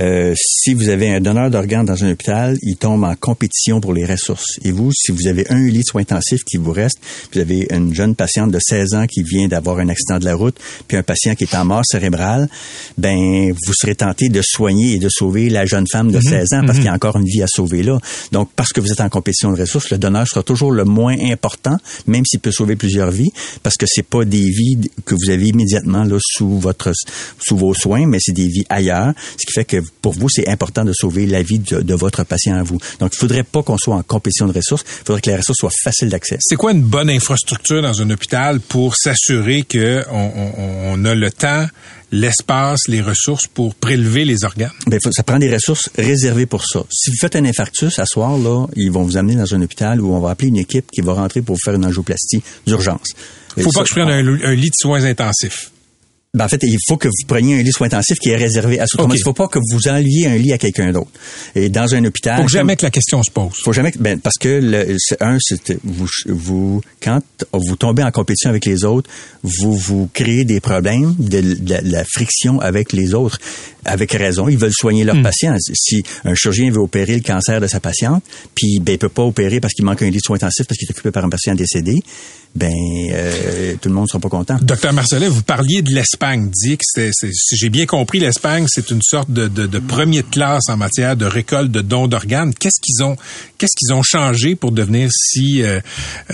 Euh, 0.00 0.34
si 0.36 0.72
vous 0.72 0.88
avez 0.88 1.14
un 1.14 1.20
donneur 1.20 1.50
d'organes 1.50 1.84
dans 1.84 2.04
un 2.04 2.12
hôpital, 2.12 2.56
il 2.62 2.76
tombe 2.76 3.04
en 3.04 3.14
compétition 3.14 3.80
pour 3.80 3.92
les 3.92 4.06
ressources. 4.06 4.58
Et 4.64 4.72
vous, 4.72 4.92
si 4.92 5.12
vous 5.12 5.26
avez 5.26 5.50
un 5.50 5.66
lit 5.66 5.80
de 5.80 5.84
soins 5.84 6.02
intensifs 6.02 6.42
qui 6.44 6.56
vous 6.56 6.72
reste, 6.72 6.98
vous 7.32 7.40
avez 7.40 7.66
une 7.70 7.94
jeune 7.94 8.14
patiente 8.14 8.50
de 8.50 8.58
16 8.58 8.94
ans 8.94 9.06
qui 9.06 9.22
vient 9.22 9.48
d'avoir 9.48 9.78
un 9.78 9.88
accident 9.88 10.18
de 10.18 10.24
la 10.24 10.34
route, 10.34 10.56
puis 10.88 10.96
un 10.96 11.02
patient 11.02 11.34
qui 11.34 11.44
est 11.44 11.54
en 11.54 11.64
mort 11.64 11.82
cérébrale, 11.84 12.48
ben 12.96 13.52
vous 13.66 13.74
serez 13.74 13.94
tenté 13.94 14.28
de 14.28 14.40
soigner 14.42 14.94
et 14.94 14.98
de 14.98 15.08
sauver 15.10 15.50
la 15.50 15.66
jeune 15.66 15.86
femme 15.86 16.10
de 16.10 16.20
16 16.20 16.30
mhm. 16.30 16.58
ans 16.58 16.66
parce 16.66 16.66
mhm. 16.66 16.74
qu'il 16.74 16.84
y 16.84 16.88
a 16.88 16.94
encore 16.94 17.16
une 17.16 17.26
vie 17.26 17.42
à 17.42 17.46
sauver 17.46 17.82
là. 17.82 17.98
Donc 18.32 18.50
parce 18.56 18.72
que 18.72 18.80
vous 18.80 18.92
êtes 18.92 19.00
en 19.00 19.08
compétition 19.08 19.52
de 19.52 19.60
ressources, 19.60 19.90
le 19.90 19.98
donneur 19.98 20.26
sera 20.26 20.42
toujours 20.42 20.72
le 20.72 20.84
moins 20.84 21.16
important, 21.30 21.76
même 22.06 22.24
s'il 22.24 22.40
peut 22.40 22.52
sauver 22.52 22.76
plusieurs 22.76 23.10
vies, 23.10 23.32
parce 23.62 23.76
que 23.76 23.86
c'est 23.88 24.02
pas 24.06 24.24
des 24.24 24.48
vies 24.50 24.78
que 25.04 25.14
vous 25.14 25.30
avez 25.30 25.48
immédiatement 25.48 26.04
là 26.04 26.16
sous 26.20 26.58
votre 26.58 26.92
sous 27.38 27.56
vos 27.56 27.74
soins, 27.74 28.06
mais 28.06 28.18
c'est 28.20 28.32
des 28.32 28.48
vies 28.48 28.64
ailleurs, 28.70 29.12
ce 29.36 29.46
qui 29.46 29.52
fait 29.52 29.64
que 29.64 29.82
pour 30.02 30.14
vous, 30.14 30.28
c'est 30.28 30.48
important 30.48 30.84
de 30.84 30.92
sauver 30.92 31.26
la 31.26 31.42
vie 31.42 31.58
de, 31.58 31.94
votre 31.94 32.24
patient 32.24 32.56
à 32.56 32.62
vous. 32.62 32.78
Donc, 33.00 33.12
il 33.14 33.18
faudrait 33.18 33.42
pas 33.42 33.62
qu'on 33.62 33.76
soit 33.76 33.96
en 33.96 34.02
compétition 34.02 34.46
de 34.46 34.52
ressources. 34.52 34.84
Il 35.00 35.06
faudrait 35.06 35.20
que 35.20 35.30
les 35.30 35.36
ressources 35.36 35.58
soient 35.58 35.70
faciles 35.82 36.08
d'accès. 36.08 36.38
C'est 36.40 36.56
quoi 36.56 36.72
une 36.72 36.82
bonne 36.82 37.10
infrastructure 37.10 37.82
dans 37.82 38.00
un 38.00 38.10
hôpital 38.10 38.60
pour 38.60 38.96
s'assurer 38.96 39.62
que 39.62 40.04
on, 40.10 41.04
a 41.04 41.14
le 41.14 41.30
temps, 41.30 41.66
l'espace, 42.12 42.88
les 42.88 43.02
ressources 43.02 43.46
pour 43.46 43.74
prélever 43.74 44.24
les 44.24 44.44
organes? 44.44 44.70
Bien, 44.86 44.98
ça 45.10 45.22
prend 45.22 45.38
des 45.38 45.52
ressources 45.52 45.90
réservées 45.98 46.46
pour 46.46 46.64
ça. 46.64 46.82
Si 46.90 47.10
vous 47.10 47.16
faites 47.20 47.36
un 47.36 47.44
infarctus 47.44 47.98
à 47.98 48.06
soir, 48.06 48.38
là, 48.38 48.66
ils 48.76 48.90
vont 48.90 49.02
vous 49.02 49.16
amener 49.16 49.36
dans 49.36 49.54
un 49.54 49.60
hôpital 49.60 50.00
où 50.00 50.14
on 50.14 50.20
va 50.20 50.30
appeler 50.30 50.48
une 50.48 50.58
équipe 50.58 50.90
qui 50.90 51.02
va 51.02 51.12
rentrer 51.12 51.42
pour 51.42 51.56
vous 51.56 51.62
faire 51.62 51.74
une 51.74 51.84
angioplastie 51.84 52.42
d'urgence. 52.66 53.08
Faut 53.60 53.70
pas 53.72 53.82
que 53.82 53.88
je 53.88 53.94
prenne 53.94 54.08
un, 54.08 54.26
un 54.26 54.54
lit 54.54 54.70
de 54.70 54.76
soins 54.80 55.04
intensifs. 55.04 55.70
Ben 56.32 56.44
en 56.44 56.48
fait, 56.48 56.62
il 56.62 56.78
faut 56.88 56.96
que 56.96 57.08
vous 57.08 57.26
preniez 57.26 57.58
un 57.58 57.62
lit 57.62 57.72
soins 57.72 57.88
intensifs 57.88 58.18
qui 58.18 58.30
est 58.30 58.36
réservé 58.36 58.78
à 58.78 58.86
ce 58.86 58.96
okay. 58.96 59.14
Il 59.14 59.18
ne 59.18 59.24
faut 59.24 59.32
pas 59.32 59.48
que 59.48 59.58
vous 59.58 59.88
enliez 59.88 60.28
un 60.28 60.36
lit 60.36 60.52
à 60.52 60.58
quelqu'un 60.58 60.92
d'autre. 60.92 61.10
Et 61.56 61.70
dans 61.70 61.92
un 61.92 62.04
hôpital. 62.04 62.40
Faut 62.42 62.48
jamais 62.48 62.76
que 62.76 62.84
la 62.84 62.92
question 62.92 63.20
se 63.24 63.32
pose. 63.32 63.54
Faut 63.64 63.72
jamais, 63.72 63.92
ben, 63.98 64.20
parce 64.20 64.38
que 64.38 64.60
le, 64.62 64.96
un, 65.20 65.38
c'est 65.40 65.76
vous, 65.82 66.06
vous, 66.28 66.82
quand 67.02 67.20
vous 67.52 67.74
tombez 67.74 68.04
en 68.04 68.12
compétition 68.12 68.48
avec 68.48 68.64
les 68.64 68.84
autres, 68.84 69.10
vous 69.42 69.76
vous 69.76 70.08
créez 70.12 70.44
des 70.44 70.60
problèmes, 70.60 71.16
de, 71.18 71.42
la 71.82 72.04
friction 72.04 72.60
avec 72.60 72.92
les 72.92 73.12
autres. 73.12 73.40
Avec 73.84 74.12
raison, 74.12 74.48
ils 74.48 74.58
veulent 74.58 74.72
soigner 74.72 75.04
leurs 75.04 75.16
hmm. 75.16 75.22
patients. 75.22 75.56
Si 75.74 76.02
un 76.24 76.34
chirurgien 76.34 76.70
veut 76.70 76.80
opérer 76.80 77.14
le 77.14 77.22
cancer 77.22 77.60
de 77.60 77.66
sa 77.66 77.80
patiente, 77.80 78.22
puis 78.54 78.78
ben 78.80 78.92
il 78.92 78.98
peut 78.98 79.08
pas 79.08 79.22
opérer 79.22 79.60
parce 79.60 79.74
qu'il 79.74 79.84
manque 79.84 80.02
un 80.02 80.10
lit 80.10 80.18
de 80.18 80.22
soins 80.22 80.36
intensifs 80.36 80.66
parce 80.66 80.78
qu'il 80.78 80.88
est 80.88 80.92
occupé 80.92 81.10
par 81.10 81.24
un 81.24 81.28
patient 81.28 81.54
décédé, 81.54 81.94
ben 82.54 82.72
euh, 83.12 83.74
tout 83.80 83.88
le 83.88 83.94
monde 83.94 84.08
sera 84.08 84.18
pas 84.18 84.28
content. 84.28 84.56
Docteur 84.60 84.92
Marcellet, 84.92 85.28
vous 85.28 85.42
parliez 85.42 85.82
de 85.82 85.90
l'Espagne. 85.90 86.50
Dit 86.50 86.76
que 86.76 86.84
c'était, 86.84 87.10
si 87.12 87.56
j'ai 87.56 87.68
bien 87.68 87.86
compris, 87.86 88.18
l'Espagne 88.18 88.66
c'est 88.68 88.90
une 88.90 89.02
sorte 89.02 89.30
de, 89.30 89.48
de, 89.48 89.66
de 89.66 89.78
premier 89.78 90.22
de 90.22 90.28
classe 90.28 90.68
en 90.68 90.76
matière 90.76 91.16
de 91.16 91.26
récolte 91.26 91.70
de 91.70 91.80
dons 91.80 92.08
d'organes. 92.08 92.52
Qu'est-ce 92.54 92.80
qu'ils 92.82 93.04
ont, 93.04 93.16
qu'est-ce 93.56 93.76
qu'ils 93.76 93.94
ont 93.94 94.02
changé 94.02 94.56
pour 94.56 94.72
devenir 94.72 95.08
si 95.12 95.62
euh, 95.62 95.80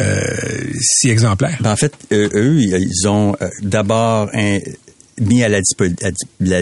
euh, 0.00 0.24
si 0.80 1.10
exemplaires? 1.10 1.58
Ben, 1.60 1.72
En 1.72 1.76
fait, 1.76 1.92
eux, 2.12 2.60
ils 2.60 3.08
ont 3.08 3.36
d'abord 3.62 4.30
un 4.32 4.58
mis 5.20 5.42
à 5.42 5.48
la, 5.48 5.60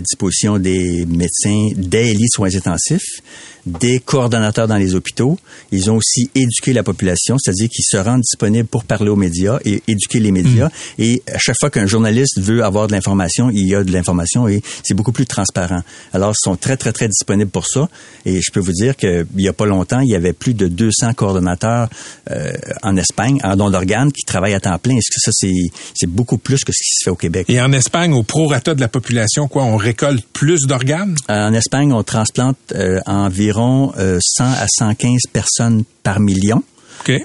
disposition 0.00 0.58
des 0.58 1.06
médecins 1.06 1.70
des 1.76 2.14
lits 2.14 2.28
soins 2.28 2.54
intensifs 2.54 3.20
des 3.66 3.98
coordonnateurs 3.98 4.68
dans 4.68 4.76
les 4.76 4.94
hôpitaux. 4.94 5.38
Ils 5.72 5.90
ont 5.90 5.96
aussi 5.96 6.30
éduqué 6.34 6.72
la 6.72 6.82
population, 6.82 7.36
c'est-à-dire 7.38 7.68
qu'ils 7.68 7.84
se 7.84 7.96
rendent 7.96 8.20
disponibles 8.20 8.68
pour 8.68 8.84
parler 8.84 9.08
aux 9.08 9.16
médias 9.16 9.58
et 9.64 9.82
éduquer 9.88 10.20
les 10.20 10.32
médias. 10.32 10.66
Mm. 10.66 10.70
Et 10.98 11.22
à 11.32 11.38
chaque 11.38 11.56
fois 11.58 11.70
qu'un 11.70 11.86
journaliste 11.86 12.40
veut 12.40 12.62
avoir 12.62 12.86
de 12.86 12.92
l'information, 12.92 13.50
il 13.50 13.66
y 13.66 13.74
a 13.74 13.82
de 13.82 13.92
l'information 13.92 14.48
et 14.48 14.62
c'est 14.82 14.94
beaucoup 14.94 15.12
plus 15.12 15.26
transparent. 15.26 15.82
Alors, 16.12 16.32
ils 16.32 16.42
sont 16.42 16.56
très, 16.56 16.76
très, 16.76 16.92
très 16.92 17.08
disponibles 17.08 17.50
pour 17.50 17.66
ça. 17.66 17.88
Et 18.26 18.40
je 18.40 18.50
peux 18.52 18.60
vous 18.60 18.72
dire 18.72 18.96
qu'il 18.96 19.26
y 19.36 19.48
a 19.48 19.52
pas 19.52 19.66
longtemps, 19.66 20.00
il 20.00 20.08
y 20.08 20.14
avait 20.14 20.32
plus 20.32 20.54
de 20.54 20.68
200 20.68 21.14
coordonnateurs 21.14 21.88
euh, 22.30 22.52
en 22.82 22.96
Espagne, 22.96 23.38
en 23.44 23.56
don 23.56 23.70
d'organes, 23.70 24.12
qui 24.12 24.24
travaillent 24.24 24.54
à 24.54 24.60
temps 24.60 24.78
plein. 24.78 24.96
Est-ce 24.96 25.10
que 25.10 25.20
ça, 25.20 25.30
c'est 25.32 26.06
beaucoup 26.06 26.38
plus 26.38 26.64
que 26.64 26.72
ce 26.72 26.78
qui 26.78 26.98
se 26.98 27.04
fait 27.04 27.10
au 27.10 27.16
Québec? 27.16 27.46
Et 27.48 27.60
en 27.60 27.72
Espagne, 27.72 28.12
au 28.12 28.22
prorata 28.22 28.74
de 28.74 28.80
la 28.80 28.88
population, 28.88 29.48
quoi, 29.48 29.64
on 29.64 29.76
récolte 29.76 30.24
plus 30.32 30.62
d'organes? 30.66 31.14
En 31.28 31.54
Espagne, 31.54 31.92
on 31.92 32.02
transplante 32.02 32.56
euh, 32.74 33.00
environ 33.06 33.53
environ 33.54 33.92
100 33.96 33.98
euh, 33.98 34.18
à 34.58 34.66
115 34.68 35.22
personnes 35.32 35.84
par 36.02 36.20
million. 36.20 36.62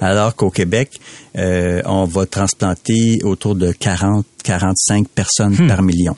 Alors 0.00 0.36
qu'au 0.36 0.50
Québec, 0.50 1.00
euh, 1.38 1.80
on 1.86 2.04
va 2.04 2.26
transplanter 2.26 3.20
autour 3.22 3.54
de 3.54 3.72
40, 3.72 4.26
45 4.44 5.08
personnes 5.08 5.54
hmm. 5.54 5.68
par 5.68 5.82
million. 5.82 6.14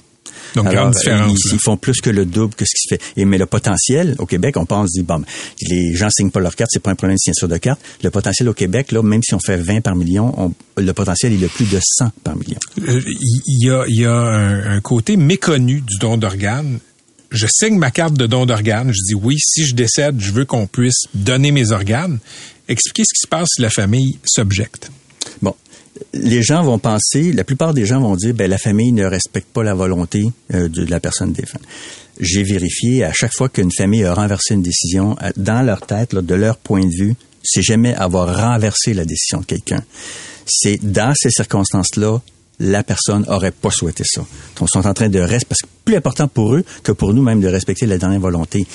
Donc, 0.57 0.67
grande 0.67 0.93
différence. 0.93 1.39
Ils, 1.53 1.59
font 1.61 1.77
plus 1.77 2.01
que 2.01 2.11
le 2.11 2.27
double 2.27 2.55
que 2.55 2.65
ce 2.65 2.73
qui 2.75 2.83
se 2.83 2.95
fait. 2.95 3.21
Et 3.21 3.25
mais 3.25 3.39
le 3.39 3.47
potentiel 3.47 4.17
au 4.19 4.27
Québec, 4.27 4.57
on 4.57 4.67
pense 4.67 4.91
dit 4.91 5.03
bon, 5.03 5.23
les 5.63 5.95
gens 5.95 6.09
signent 6.11 6.31
pas 6.31 6.41
leur 6.41 6.57
carte, 6.57 6.71
c'est 6.73 6.83
pas 6.83 6.91
un 6.91 6.95
problème 6.95 7.17
de 7.17 7.21
signature 7.21 7.49
de 7.49 7.57
carte. 7.57 7.81
Le 8.03 8.11
potentiel 8.11 8.49
au 8.49 8.55
Québec, 8.55 8.93
là, 8.93 9.03
même 9.03 9.23
si 9.23 9.35
on 9.35 9.39
fait 9.39 9.57
20 9.57 9.81
par 9.81 9.95
million, 9.95 10.53
le 10.77 10.93
potentiel 10.93 11.33
est 11.33 11.49
plus 11.49 11.71
de 11.71 11.79
100 11.81 12.07
par 12.25 12.37
million. 12.37 12.59
Euh, 12.87 13.01
il 13.07 13.67
y 13.67 13.71
a, 13.71 13.85
il 13.87 14.01
y 14.01 14.05
a 14.05 14.15
un, 14.15 14.77
un 14.77 14.81
côté 14.81 15.17
méconnu 15.17 15.81
du 15.81 15.99
don 15.99 16.17
d'organes 16.17 16.81
je 17.33 17.47
signe 17.51 17.79
ma 17.79 17.91
carte 17.91 18.15
de 18.15 18.27
don 18.27 18.47
d'organes, 18.47 18.93
je 18.93 19.03
dis 19.07 19.15
oui, 19.15 19.37
si 19.39 19.67
je 19.67 19.75
décède, 19.75 20.21
je 20.21 20.33
veux 20.33 20.45
qu'on 20.45 20.67
puisse 20.67 21.05
donner 21.15 21.51
mes 21.51 21.73
organes. 21.73 22.19
Expliquez 22.69 23.03
ce 23.05 23.15
qui 23.15 23.21
se 23.23 23.29
passe 23.29 23.49
si 23.55 23.63
la 23.63 23.71
famille 23.71 24.19
s'objecte. 24.25 24.91
Bon, 25.41 25.55
les 26.13 26.43
gens 26.43 26.63
vont 26.63 26.79
penser, 26.79 27.33
la 27.33 27.45
plupart 27.45 27.75
des 27.75 27.87
gens 27.87 28.01
vont 28.01 28.17
dire, 28.17 28.35
ben 28.35 28.49
la 28.49 28.59
famille 28.59 28.93
ne 28.93 29.05
respecte 29.05 29.49
pas 29.49 29.63
la 29.63 29.75
volonté 29.75 30.25
euh, 30.55 30.69
de, 30.69 30.85
la 30.85 31.01
personne 31.01 31.33
défunte. 31.33 31.63
J'ai 32.21 32.43
vérifié 32.43 33.05
à 33.05 33.13
chaque 33.13 33.35
fois 33.35 33.49
qu'une 33.49 33.73
famille 33.73 34.05
a 34.05 34.15
renversé 34.15 34.55
une 34.55 34.63
décision, 34.63 35.17
dans 35.37 35.63
leur 35.63 35.87
tête, 35.87 36.15
de 36.15 36.35
leur 36.35 36.59
point 36.59 36.85
de 36.85 36.95
vue, 36.95 37.15
c'est 37.43 37.63
jamais 37.63 37.95
avoir 37.95 38.37
renversé 38.37 38.95
la 38.95 39.05
décision 39.05 39.41
de 39.41 39.47
quelqu'un. 39.47 39.83
C'est 40.47 40.79
dans 40.83 41.15
ces 41.17 41.31
circonstances-là 41.31 42.21
la 42.61 42.83
personne 42.83 43.25
aurait 43.29 43.51
pas 43.51 43.71
souhaité 43.71 44.05
ça. 44.07 44.21
Donc, 44.57 44.69
ils 44.69 44.81
sont 44.81 44.87
en 44.87 44.95
train 44.95 45.09
de 45.09 45.19
rester, 45.19 45.47
parce 45.47 45.61
que 45.63 45.67
plus 45.85 45.97
important 45.97 46.29
pour 46.29 46.55
eux 46.55 46.65
que 46.83 46.93
pour 46.93 47.13
nous 47.13 47.23
même 47.23 47.41
de 47.41 47.49
respecter 47.49 47.87
la 47.87 47.99
dernière 47.99 48.21
volonté. 48.21 48.67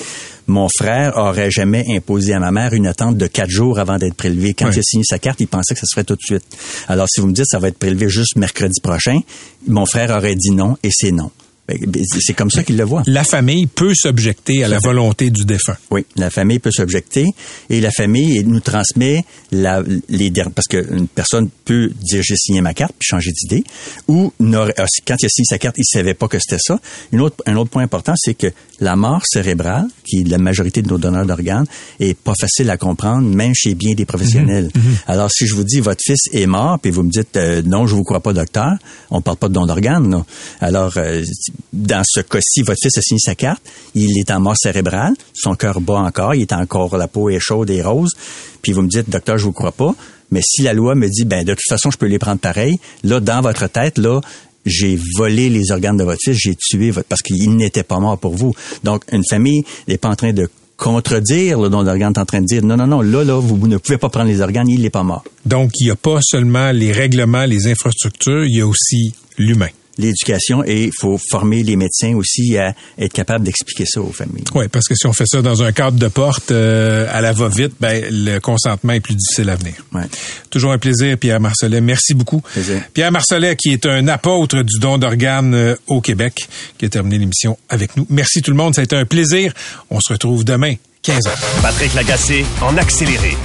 Mon 0.46 0.68
frère 0.68 1.16
aurait 1.16 1.50
jamais 1.50 1.84
imposé 1.90 2.34
à 2.34 2.38
ma 2.38 2.50
mère 2.50 2.74
une 2.74 2.86
attente 2.86 3.16
de 3.16 3.26
quatre 3.26 3.50
jours 3.50 3.78
avant 3.78 3.96
d'être 3.96 4.14
prélevé. 4.14 4.54
Quand 4.54 4.70
il 4.70 4.78
a 4.78 4.82
signé 4.82 5.04
sa 5.04 5.18
carte, 5.18 5.40
il 5.40 5.48
pensait 5.48 5.74
que 5.74 5.80
ça 5.80 5.86
se 5.86 5.94
ferait 5.94 6.04
tout 6.04 6.16
de 6.16 6.22
suite. 6.22 6.44
Alors, 6.86 7.06
si 7.08 7.20
vous 7.20 7.26
me 7.26 7.32
dites 7.32 7.46
ça 7.46 7.58
va 7.58 7.68
être 7.68 7.78
prélevé 7.78 8.08
juste 8.08 8.36
mercredi 8.36 8.80
prochain, 8.80 9.20
mon 9.66 9.86
frère 9.86 10.10
aurait 10.16 10.34
dit 10.34 10.50
non 10.50 10.76
et 10.82 10.90
c'est 10.92 11.12
non. 11.12 11.30
Ben, 11.68 11.78
ben, 11.86 12.02
c'est 12.02 12.32
comme 12.32 12.50
ça 12.50 12.62
qu'il 12.62 12.78
le 12.78 12.84
voit. 12.84 13.02
La 13.06 13.24
famille 13.24 13.66
peut 13.66 13.92
s'objecter 13.94 14.64
à 14.64 14.68
la 14.68 14.78
volonté 14.78 15.28
du 15.28 15.44
défunt. 15.44 15.76
Oui, 15.90 16.06
la 16.16 16.30
famille 16.30 16.58
peut 16.60 16.70
s'objecter 16.72 17.26
et 17.68 17.80
la 17.80 17.90
famille 17.90 18.42
nous 18.44 18.60
transmet 18.60 19.24
la, 19.52 19.82
les 20.08 20.30
parce 20.54 20.66
qu'une 20.66 21.08
personne 21.08 21.50
peut 21.64 21.90
dire 22.00 22.22
j'ai 22.22 22.36
signé 22.36 22.60
ma 22.62 22.72
carte 22.72 22.94
puis 22.98 23.06
changer 23.06 23.32
d'idée 23.32 23.64
ou 24.06 24.32
ah, 24.40 24.86
quand 25.06 25.16
il 25.20 25.26
a 25.26 25.28
signé 25.28 25.44
sa 25.44 25.58
carte 25.58 25.76
il 25.78 25.84
savait 25.84 26.14
pas 26.14 26.28
que 26.28 26.38
c'était 26.38 26.60
ça. 26.60 26.80
Une 27.12 27.20
autre, 27.20 27.36
un 27.44 27.56
autre 27.56 27.70
point 27.70 27.82
important 27.82 28.14
c'est 28.16 28.34
que 28.34 28.46
la 28.80 28.96
mort 28.96 29.22
cérébrale 29.26 29.88
qui 30.04 30.20
est 30.20 30.28
la 30.28 30.38
majorité 30.38 30.80
de 30.80 30.88
nos 30.88 30.98
donneurs 30.98 31.26
d'organes 31.26 31.66
est 32.00 32.16
pas 32.16 32.34
facile 32.38 32.70
à 32.70 32.76
comprendre 32.76 33.28
même 33.28 33.54
chez 33.54 33.74
bien 33.74 33.94
des 33.94 34.06
professionnels. 34.06 34.70
Mhm, 34.74 34.82
mhm. 34.82 34.96
Alors 35.06 35.30
si 35.30 35.46
je 35.46 35.54
vous 35.54 35.64
dis 35.64 35.80
votre 35.80 36.02
fils 36.02 36.28
est 36.32 36.46
mort 36.46 36.78
puis 36.78 36.90
vous 36.90 37.02
me 37.02 37.10
dites 37.10 37.36
euh, 37.36 37.60
non 37.62 37.86
je 37.86 37.94
vous 37.94 38.04
crois 38.04 38.20
pas 38.20 38.32
docteur, 38.32 38.72
on 39.10 39.20
parle 39.20 39.36
pas 39.36 39.48
de 39.48 39.54
don 39.54 39.66
d'organes. 39.66 40.24
Alors 40.60 40.94
euh, 40.96 41.24
dans 41.72 42.02
ce 42.04 42.20
cas-ci, 42.20 42.62
votre 42.62 42.78
fils 42.82 42.96
a 42.98 43.02
signé 43.02 43.20
sa 43.20 43.34
carte, 43.34 43.62
il 43.94 44.18
est 44.18 44.30
en 44.30 44.40
mort 44.40 44.56
cérébrale, 44.56 45.14
son 45.34 45.54
cœur 45.54 45.80
bat 45.80 45.98
encore, 45.98 46.34
il 46.34 46.42
est 46.42 46.52
encore, 46.52 46.96
la 46.96 47.08
peau 47.08 47.28
est 47.28 47.40
chaude 47.40 47.70
et 47.70 47.82
rose, 47.82 48.14
puis 48.62 48.72
vous 48.72 48.82
me 48.82 48.88
dites, 48.88 49.10
docteur, 49.10 49.38
je 49.38 49.44
vous 49.44 49.52
crois 49.52 49.72
pas, 49.72 49.94
mais 50.30 50.40
si 50.42 50.62
la 50.62 50.72
loi 50.72 50.94
me 50.94 51.08
dit, 51.08 51.24
ben 51.24 51.44
de 51.44 51.52
toute 51.52 51.68
façon, 51.68 51.90
je 51.90 51.98
peux 51.98 52.06
les 52.06 52.18
prendre 52.18 52.40
pareil, 52.40 52.76
là, 53.04 53.20
dans 53.20 53.40
votre 53.40 53.66
tête, 53.68 53.98
là, 53.98 54.20
j'ai 54.64 54.98
volé 55.16 55.48
les 55.48 55.70
organes 55.70 55.96
de 55.96 56.04
votre 56.04 56.20
fils, 56.22 56.36
j'ai 56.38 56.54
tué 56.54 56.90
votre, 56.90 57.08
parce 57.08 57.22
qu'il 57.22 57.56
n'était 57.56 57.82
pas 57.82 57.98
mort 57.98 58.18
pour 58.18 58.34
vous. 58.34 58.54
Donc, 58.84 59.04
une 59.12 59.22
famille 59.28 59.62
n'est 59.86 59.96
pas 59.96 60.10
en 60.10 60.16
train 60.16 60.32
de 60.32 60.48
contredire 60.76 61.58
le 61.58 61.70
don 61.70 61.82
d'organes, 61.82 62.12
est 62.14 62.18
en 62.18 62.26
train 62.26 62.40
de 62.40 62.46
dire 62.46 62.62
non, 62.62 62.76
non, 62.76 62.86
non, 62.86 63.00
là, 63.00 63.24
là, 63.24 63.40
vous 63.40 63.66
ne 63.66 63.78
pouvez 63.78 63.98
pas 63.98 64.10
prendre 64.10 64.28
les 64.28 64.40
organes, 64.40 64.68
il 64.68 64.82
n'est 64.82 64.90
pas 64.90 65.02
mort. 65.02 65.24
Donc, 65.46 65.72
il 65.80 65.84
n'y 65.84 65.90
a 65.90 65.96
pas 65.96 66.20
seulement 66.22 66.70
les 66.72 66.92
règlements, 66.92 67.44
les 67.44 67.66
infrastructures, 67.66 68.44
il 68.44 68.58
y 68.58 68.60
a 68.60 68.66
aussi 68.66 69.14
l'humain 69.38 69.68
l'éducation 69.98 70.64
et 70.64 70.84
il 70.84 70.92
faut 70.98 71.18
former 71.30 71.62
les 71.62 71.76
médecins 71.76 72.14
aussi 72.14 72.56
à 72.56 72.74
être 72.98 73.12
capable 73.12 73.44
d'expliquer 73.44 73.84
ça 73.86 74.00
aux 74.00 74.12
familles. 74.12 74.44
Oui, 74.54 74.68
parce 74.68 74.86
que 74.86 74.94
si 74.94 75.06
on 75.06 75.12
fait 75.12 75.26
ça 75.26 75.42
dans 75.42 75.62
un 75.62 75.72
cadre 75.72 75.98
de 75.98 76.08
porte 76.08 76.50
euh, 76.50 77.06
à 77.12 77.20
la 77.20 77.32
va-vite, 77.32 77.72
ben, 77.80 78.04
le 78.10 78.38
consentement 78.38 78.92
est 78.92 79.00
plus 79.00 79.14
difficile 79.14 79.50
à 79.50 79.56
venir. 79.56 79.74
Ouais. 79.92 80.04
Toujours 80.50 80.72
un 80.72 80.78
plaisir, 80.78 81.18
Pierre 81.18 81.40
Marcellet. 81.40 81.80
Merci 81.80 82.14
beaucoup. 82.14 82.40
Plaisir. 82.40 82.82
Pierre 82.94 83.12
Marcellet, 83.12 83.56
qui 83.56 83.70
est 83.70 83.86
un 83.86 84.08
apôtre 84.08 84.62
du 84.62 84.78
don 84.78 84.98
d'organes 84.98 85.54
euh, 85.54 85.74
au 85.86 86.00
Québec, 86.00 86.48
qui 86.78 86.86
a 86.86 86.88
terminé 86.88 87.18
l'émission 87.18 87.58
avec 87.68 87.96
nous. 87.96 88.06
Merci 88.08 88.42
tout 88.42 88.50
le 88.50 88.56
monde, 88.56 88.74
ça 88.74 88.80
a 88.82 88.84
été 88.84 88.96
un 88.96 89.04
plaisir. 89.04 89.52
On 89.90 90.00
se 90.00 90.12
retrouve 90.12 90.44
demain, 90.44 90.74
15h. 91.04 91.30
Patrick 91.62 91.94
Lagacé, 91.94 92.44
en 92.62 92.76
accéléré. 92.76 93.36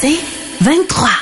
C'est 0.00 0.18
23. 0.62 1.19